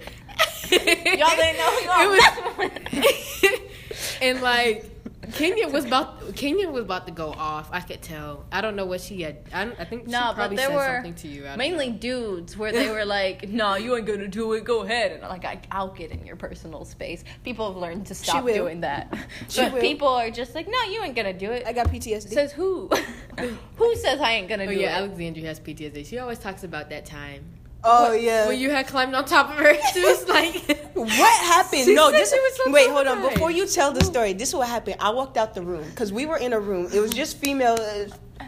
Y'all 0.71 1.36
didn't 1.36 1.58
know 1.58 1.80
y'all 1.86 2.13
it 2.13 2.62
was 3.41 3.51
and 4.21 4.41
like 4.41 4.86
Kenya 5.34 5.67
was 5.67 5.86
about 5.86 6.36
Kenya 6.36 6.69
was 6.69 6.84
about 6.84 7.06
to 7.08 7.12
go 7.12 7.32
off. 7.32 7.69
I 7.71 7.82
could 7.82 8.01
tell. 8.01 8.45
I 8.51 8.62
don't 8.62 8.75
know 8.75 8.86
what 8.86 9.01
she 9.01 9.21
had. 9.21 9.38
I, 9.53 9.63
I 9.77 9.84
think 9.84 10.06
she 10.06 10.12
No, 10.12 10.27
but 10.27 10.36
probably 10.36 10.58
there 10.58 10.67
said 10.67 10.75
were 10.75 10.95
something 10.95 11.15
to 11.15 11.27
you. 11.27 11.43
Don't 11.43 11.58
mainly 11.58 11.89
know. 11.89 11.97
dudes 11.97 12.58
where 12.58 12.71
they 12.71 12.89
were 12.89 13.03
like, 13.06 13.49
"No, 13.49 13.75
you 13.75 13.95
ain't 13.95 14.06
gonna 14.06 14.27
do 14.27 14.53
it. 14.53 14.63
Go 14.63 14.84
ahead." 14.84 15.12
And 15.12 15.23
I'm 15.23 15.30
like, 15.30 15.45
I, 15.45 15.60
"I'll 15.71 15.93
get 15.93 16.12
in 16.12 16.25
your 16.25 16.38
personal 16.38 16.86
space." 16.86 17.23
People 17.43 17.67
have 17.67 17.75
learned 17.82 18.08
to 18.08 18.15
stop 18.15 18.43
will. 18.43 18.53
doing 18.56 18.82
that. 18.82 19.13
She 19.49 19.62
but 19.63 19.73
will. 19.73 19.82
people 19.82 20.08
are 20.08 20.32
just 20.32 20.56
like, 20.56 20.67
"No, 20.67 20.82
you 20.84 21.03
ain't 21.03 21.15
gonna 21.15 21.34
do 21.34 21.51
it." 21.51 21.65
I 21.65 21.73
got 21.73 21.88
PTSD. 21.88 22.30
Says 22.30 22.53
who? 22.53 22.89
who 23.75 23.95
says 23.97 24.19
I 24.21 24.32
ain't 24.32 24.47
gonna 24.47 24.63
Oh 24.63 24.67
do 24.67 24.73
yeah, 24.75 24.97
it? 24.97 25.01
Alexandria 25.01 25.47
has 25.47 25.60
PTSD. 25.60 26.06
She 26.06 26.19
always 26.19 26.39
talks 26.39 26.63
about 26.63 26.89
that 26.89 27.06
time 27.06 27.43
oh 27.83 28.11
yeah. 28.13 28.47
when 28.47 28.59
you 28.59 28.69
had 28.69 28.87
climbed 28.87 29.13
on 29.15 29.25
top 29.25 29.49
of 29.51 29.55
her. 29.57 29.73
She 29.93 30.01
was 30.03 30.27
like, 30.27 30.55
What 30.93 31.43
happened? 31.45 31.85
She 31.85 31.93
no, 31.95 32.11
this 32.11 32.31
was 32.31 32.57
so 32.57 32.71
wait, 32.71 32.89
hold 32.89 33.07
on. 33.07 33.21
Before 33.21 33.51
you 33.51 33.65
tell 33.67 33.91
the 33.91 34.03
story, 34.03 34.33
this 34.33 34.49
is 34.49 34.55
what 34.55 34.67
happened. 34.67 34.97
I 34.99 35.09
walked 35.11 35.37
out 35.37 35.53
the 35.53 35.61
room 35.61 35.83
because 35.89 36.11
we 36.11 36.25
were 36.25 36.37
in 36.37 36.53
a 36.53 36.59
room. 36.59 36.89
It 36.93 36.99
was 36.99 37.11
just 37.11 37.37
female 37.37 37.77
uh, 37.79 38.45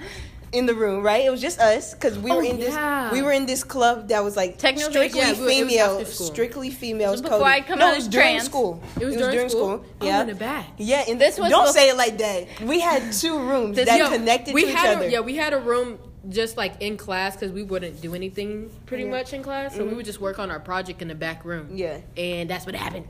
in 0.51 0.65
the 0.65 0.73
room, 0.73 1.03
right? 1.03 1.23
It 1.23 1.29
was 1.29 1.41
just 1.41 1.59
us 1.59 1.93
because 1.93 2.17
we 2.17 2.31
Oh, 2.31 2.37
were 2.37 2.43
in 2.43 2.57
yeah. 2.57 3.09
this. 3.09 3.13
We 3.13 3.21
were 3.21 3.31
in 3.31 3.45
this 3.45 3.63
club 3.63 4.07
that 4.09 4.23
was 4.23 4.35
like 4.35 4.57
Technically, 4.57 4.91
strictly 4.91 5.19
yeah, 5.19 5.31
it 5.31 5.37
was 5.39 5.53
female, 5.53 6.05
strictly 6.05 6.69
females. 6.71 7.21
before 7.21 7.37
coded. 7.39 7.53
I 7.53 7.61
come 7.61 7.77
no, 7.79 7.85
out 7.85 7.93
it 7.93 7.97
was 7.97 8.05
as 8.05 8.09
during 8.09 8.27
trans. 8.37 8.45
school. 8.45 8.81
It 8.99 9.05
was 9.05 9.15
during 9.15 9.49
school? 9.49 9.85
Oh, 10.01 10.05
Yeah, 10.05 10.21
in 10.21 10.27
the 10.27 10.35
back. 10.35 10.65
Yeah, 10.77 11.03
and 11.07 11.21
This 11.21 11.37
was 11.37 11.51
don't 11.51 11.67
bef- 11.67 11.71
say 11.73 11.89
it 11.89 11.97
like 11.97 12.17
that. 12.17 12.61
We 12.61 12.79
had 12.79 13.13
two 13.13 13.37
rooms 13.37 13.75
This- 13.75 13.85
that 13.87 13.99
Yo, 13.99 14.09
connected 14.09 14.55
we 14.55 14.63
to 14.63 14.69
each 14.69 14.75
had 14.75 14.97
other. 14.97 15.07
Yeah, 15.09 15.19
we 15.19 15.35
had 15.35 15.53
a 15.53 15.59
room 15.59 15.99
just 16.27 16.58
like 16.58 16.73
in 16.82 16.97
class 16.97 17.36
because 17.36 17.51
we 17.51 17.63
wouldn't 17.63 18.01
do 18.01 18.13
anything 18.13 18.69
pretty 18.86 19.03
Yeah. 19.05 19.12
much 19.12 19.32
in 19.34 19.41
class, 19.41 19.75
so 19.75 19.86
we 19.86 19.93
would 19.93 20.05
just 20.05 20.19
work 20.19 20.38
on 20.39 20.51
our 20.51 20.60
project 20.60 21.01
in 21.01 21.08
the 21.08 21.15
back 21.15 21.45
room. 21.45 21.69
Yeah. 21.73 21.99
and 22.17 22.49
that's 22.49 22.65
what 22.65 22.75
happened. 22.75 23.08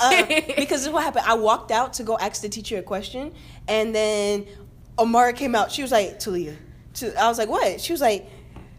uh, 0.00 0.24
because 0.26 0.80
this 0.80 0.86
is 0.86 0.88
what 0.90 1.04
happened. 1.04 1.26
I 1.26 1.34
walked 1.34 1.70
out 1.70 1.92
to 1.94 2.02
go 2.04 2.16
ask 2.18 2.40
the 2.42 2.48
teacher 2.48 2.78
a 2.78 2.82
question, 2.82 3.32
and 3.68 3.94
then 3.94 4.46
Amara 4.98 5.32
came 5.32 5.54
out. 5.54 5.70
She 5.72 5.82
was 5.82 5.92
like, 5.92 6.18
Talia. 6.18 6.56
I 7.18 7.28
was 7.28 7.38
like, 7.38 7.48
what? 7.48 7.80
She 7.80 7.92
was 7.92 8.00
like, 8.00 8.28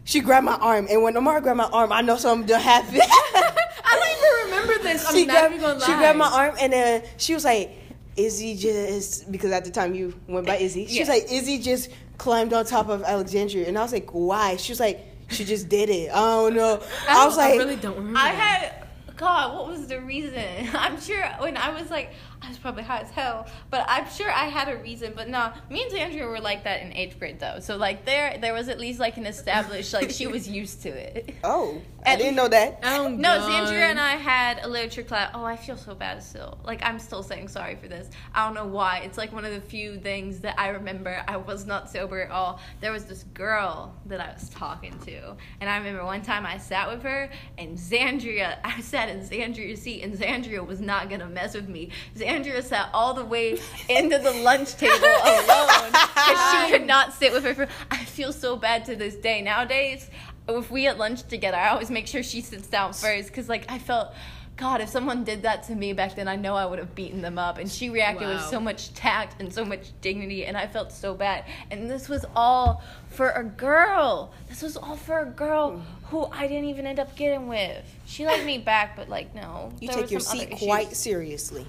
she 0.04 0.20
grabbed 0.20 0.44
my 0.46 0.56
arm, 0.56 0.88
and 0.90 1.02
when 1.02 1.16
Amara 1.16 1.40
grabbed 1.40 1.58
my 1.58 1.64
arm, 1.70 1.92
I 1.92 2.00
know 2.00 2.16
something 2.16 2.46
done 2.46 2.60
happened. 2.60 3.00
I 3.04 3.94
don't 3.94 4.18
even 4.18 4.66
remember 4.66 4.82
this. 4.82 5.06
I'm 5.06 5.14
she 5.14 5.26
not 5.26 5.32
grabbed, 5.34 5.54
even 5.54 5.60
gonna 5.66 5.78
lie. 5.78 5.86
she 5.86 5.92
grabbed 5.94 6.18
my 6.18 6.26
arm, 6.28 6.56
and 6.60 6.72
then 6.72 7.02
she 7.18 7.34
was 7.34 7.44
like, 7.44 7.70
Izzy 8.16 8.56
just 8.56 9.30
because 9.30 9.52
at 9.52 9.64
the 9.64 9.70
time 9.70 9.94
you 9.94 10.12
went 10.26 10.46
by 10.46 10.56
Izzy. 10.56 10.86
She 10.86 10.98
was 11.00 11.08
Yeah. 11.08 11.14
like, 11.14 11.30
Izzy 11.32 11.58
just 11.58 11.90
climbed 12.20 12.52
on 12.52 12.66
top 12.66 12.90
of 12.90 13.02
Alexandria, 13.02 13.66
and 13.66 13.78
I 13.78 13.82
was 13.82 13.94
like, 13.94 14.10
why? 14.10 14.56
She 14.56 14.72
was 14.72 14.78
like, 14.78 15.00
she 15.30 15.42
just 15.42 15.70
did 15.70 15.88
it. 15.88 16.10
I 16.10 16.20
don't 16.20 16.54
know. 16.54 16.82
I, 17.08 17.24
was 17.24 17.38
like, 17.38 17.54
I 17.54 17.56
really 17.56 17.76
don't 17.76 17.96
remember. 17.96 18.18
I 18.18 18.32
that. 18.32 18.36
had 18.36 19.16
God, 19.16 19.56
what 19.56 19.68
was 19.68 19.86
the 19.86 20.02
reason? 20.02 20.44
I'm 20.74 21.00
sure 21.00 21.24
when 21.38 21.56
I 21.56 21.80
was 21.80 21.90
like, 21.90 22.10
I 22.42 22.48
was 22.48 22.58
probably 22.58 22.82
high 22.84 23.00
as 23.00 23.10
hell, 23.10 23.46
but 23.68 23.84
I'm 23.86 24.08
sure 24.08 24.30
I 24.30 24.44
had 24.44 24.68
a 24.68 24.78
reason. 24.78 25.12
But 25.14 25.28
nah, 25.28 25.52
me 25.68 25.82
and 25.82 25.94
Andrea 25.94 26.26
were 26.26 26.40
like 26.40 26.64
that 26.64 26.80
in 26.80 26.92
eighth 26.94 27.18
grade 27.18 27.38
though. 27.38 27.60
So 27.60 27.76
like 27.76 28.06
there, 28.06 28.38
there 28.38 28.54
was 28.54 28.68
at 28.68 28.78
least 28.80 28.98
like 28.98 29.18
an 29.18 29.26
established 29.26 29.92
like 29.92 30.10
she 30.10 30.26
was 30.26 30.48
used 30.48 30.82
to 30.82 30.88
it. 30.88 31.34
oh, 31.44 31.82
I 32.06 32.16
didn't 32.16 32.36
know 32.36 32.48
that. 32.48 32.80
Oh, 32.82 33.06
I'm 33.06 33.20
No, 33.20 33.36
done. 33.36 33.66
Zandria 33.66 33.90
and 33.90 34.00
I 34.00 34.12
had 34.16 34.60
a 34.64 34.68
literature 34.68 35.02
class. 35.02 35.30
Oh, 35.34 35.44
I 35.44 35.56
feel 35.56 35.76
so 35.76 35.94
bad 35.94 36.22
still. 36.22 36.58
Like 36.64 36.82
I'm 36.82 36.98
still 36.98 37.22
saying 37.22 37.48
sorry 37.48 37.76
for 37.76 37.88
this. 37.88 38.08
I 38.34 38.46
don't 38.46 38.54
know 38.54 38.66
why. 38.66 39.00
It's 39.04 39.18
like 39.18 39.32
one 39.32 39.44
of 39.44 39.52
the 39.52 39.60
few 39.60 39.98
things 39.98 40.40
that 40.40 40.58
I 40.58 40.68
remember. 40.68 41.22
I 41.28 41.36
was 41.36 41.66
not 41.66 41.90
sober 41.90 42.22
at 42.22 42.30
all. 42.30 42.60
There 42.80 42.92
was 42.92 43.04
this 43.04 43.24
girl 43.34 43.94
that 44.06 44.20
I 44.20 44.32
was 44.32 44.48
talking 44.48 44.98
to, 45.00 45.36
and 45.60 45.68
I 45.68 45.76
remember 45.76 46.04
one 46.04 46.22
time 46.22 46.46
I 46.46 46.56
sat 46.56 46.88
with 46.88 47.02
her, 47.02 47.28
and 47.58 47.76
Zandria. 47.76 48.58
I 48.64 48.80
sat 48.80 49.10
in 49.10 49.20
Zandria's 49.20 49.82
seat, 49.82 50.02
and 50.02 50.16
Zandria 50.16 50.66
was 50.66 50.80
not 50.80 51.10
gonna 51.10 51.28
mess 51.28 51.54
with 51.54 51.68
me. 51.68 51.90
Zandria 52.30 52.62
sat 52.62 52.90
all 52.94 53.14
the 53.14 53.24
way 53.24 53.58
into 53.88 54.18
the 54.18 54.32
lunch 54.32 54.74
table 54.76 54.94
alone 55.24 55.90
because 55.90 56.66
she 56.66 56.72
could 56.72 56.86
not 56.86 57.12
sit 57.12 57.32
with 57.32 57.44
her. 57.44 57.54
Friend. 57.54 57.70
I 57.90 58.04
feel 58.04 58.32
so 58.32 58.56
bad 58.56 58.84
to 58.86 58.96
this 58.96 59.14
day. 59.16 59.42
Nowadays, 59.42 60.08
if 60.48 60.70
we 60.70 60.86
at 60.86 60.98
lunch 60.98 61.22
together, 61.24 61.56
I 61.56 61.68
always 61.70 61.90
make 61.90 62.06
sure 62.06 62.22
she 62.22 62.40
sits 62.40 62.68
down 62.68 62.92
first 62.92 63.28
because 63.28 63.48
like 63.48 63.70
I 63.70 63.78
felt. 63.78 64.12
God, 64.56 64.82
if 64.82 64.90
someone 64.90 65.24
did 65.24 65.44
that 65.44 65.62
to 65.68 65.74
me 65.74 65.94
back 65.94 66.16
then, 66.16 66.28
I 66.28 66.36
know 66.36 66.54
I 66.54 66.66
would 66.66 66.78
have 66.78 66.94
beaten 66.94 67.22
them 67.22 67.38
up. 67.38 67.56
And 67.56 67.70
she 67.70 67.88
reacted 67.88 68.28
with 68.28 68.42
so 68.42 68.60
much 68.60 68.92
tact 68.92 69.40
and 69.40 69.50
so 69.50 69.64
much 69.64 69.92
dignity, 70.02 70.44
and 70.44 70.54
I 70.54 70.66
felt 70.66 70.92
so 70.92 71.14
bad. 71.14 71.46
And 71.70 71.88
this 71.88 72.10
was 72.10 72.26
all 72.36 72.82
for 73.08 73.30
a 73.30 73.42
girl. 73.42 74.34
This 74.50 74.60
was 74.60 74.76
all 74.76 74.96
for 74.96 75.20
a 75.20 75.24
girl 75.24 75.82
who 76.10 76.26
I 76.26 76.46
didn't 76.46 76.66
even 76.66 76.86
end 76.86 76.98
up 76.98 77.16
getting 77.16 77.48
with. 77.48 77.82
She 78.04 78.26
liked 78.26 78.44
me 78.44 78.58
back, 78.58 78.96
but 78.96 79.08
like 79.08 79.34
no. 79.34 79.72
You 79.80 79.88
take 79.88 80.10
your 80.10 80.20
seat 80.20 80.50
quite 80.50 80.94
seriously. 80.94 81.64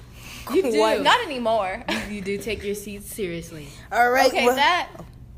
You 0.54 0.64
do. 0.64 1.04
Not 1.04 1.22
anymore. 1.26 1.84
You 2.10 2.22
do 2.22 2.38
take 2.38 2.64
your 2.64 2.76
seats 2.76 3.14
seriously. 3.14 3.68
All 3.92 4.10
right. 4.12 4.28
okay, 4.28 4.46
well- 4.46 4.56
that 4.56 4.90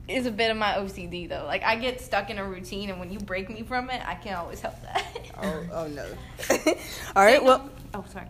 is 0.08 0.26
a 0.26 0.32
bit 0.32 0.50
of 0.52 0.58
my 0.58 0.74
OCD 0.74 1.30
though. 1.30 1.46
Like 1.46 1.64
I 1.64 1.76
get 1.76 2.02
stuck 2.02 2.30
in 2.30 2.38
a 2.40 2.44
routine, 2.48 2.90
and 2.90 3.00
when 3.00 3.12
you 3.12 3.20
break 3.20 3.50
me 3.50 3.62
from 3.64 3.90
it, 3.90 4.02
I 4.06 4.16
can't 4.16 4.38
always 4.38 4.60
help 4.62 4.82
that. 4.84 5.06
Oh, 5.42 5.66
oh 5.74 5.88
no. 5.88 6.06
All 7.16 7.24
right. 7.26 7.44
Well, 7.44 7.70
oh 7.94 8.06
sorry. 8.14 8.28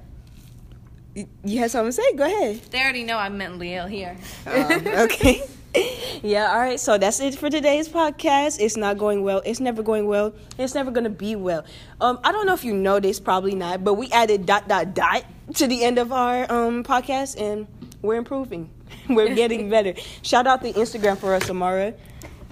y- 1.15 1.27
you 1.43 1.59
had 1.59 1.69
something 1.69 1.89
to 1.89 1.93
say? 1.93 2.13
Go 2.15 2.23
ahead. 2.25 2.61
They 2.71 2.79
already 2.81 3.03
know 3.03 3.17
I'm 3.17 3.37
mentally 3.37 3.73
ill 3.75 3.87
here. 3.87 4.15
Um, 4.47 4.87
okay. 4.87 5.43
yeah, 6.23 6.51
all 6.51 6.59
right. 6.59 6.79
So 6.79 6.97
that's 6.97 7.19
it 7.19 7.35
for 7.35 7.49
today's 7.49 7.89
podcast. 7.89 8.59
It's 8.59 8.77
not 8.77 8.97
going 8.97 9.23
well. 9.23 9.41
It's 9.45 9.59
never 9.59 9.81
going 9.81 10.07
well. 10.07 10.33
It's 10.57 10.75
never 10.75 10.91
going 10.91 11.05
to 11.05 11.09
be 11.09 11.35
well. 11.35 11.65
Um, 11.99 12.19
I 12.23 12.31
don't 12.31 12.45
know 12.45 12.53
if 12.53 12.63
you 12.63 12.73
know 12.73 12.99
this, 12.99 13.19
probably 13.19 13.55
not, 13.55 13.83
but 13.83 13.95
we 13.95 14.09
added 14.11 14.45
dot 14.45 14.67
dot 14.67 14.93
dot 14.93 15.25
to 15.55 15.67
the 15.67 15.83
end 15.83 15.97
of 15.97 16.11
our 16.11 16.51
um 16.51 16.83
podcast, 16.83 17.39
and 17.39 17.67
we're 18.01 18.15
improving. 18.15 18.69
we're 19.09 19.33
getting 19.33 19.69
better. 19.69 19.93
Shout 20.21 20.47
out 20.47 20.61
the 20.61 20.73
Instagram 20.73 21.17
for 21.17 21.33
us, 21.33 21.49
Amara. 21.49 21.93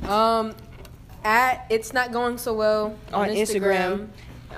Um, 0.03 0.55
at 1.23 1.65
it's 1.69 1.93
not 1.93 2.11
going 2.11 2.37
so 2.37 2.53
well 2.53 2.97
On 3.13 3.29
Instagram. 3.29 4.07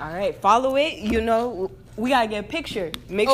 All 0.00 0.12
right, 0.12 0.34
follow 0.34 0.76
it. 0.76 0.98
You 0.98 1.20
know, 1.20 1.70
we 1.96 2.10
gotta 2.10 2.28
get 2.28 2.44
a 2.44 2.48
picture. 2.48 2.90
Make 3.08 3.22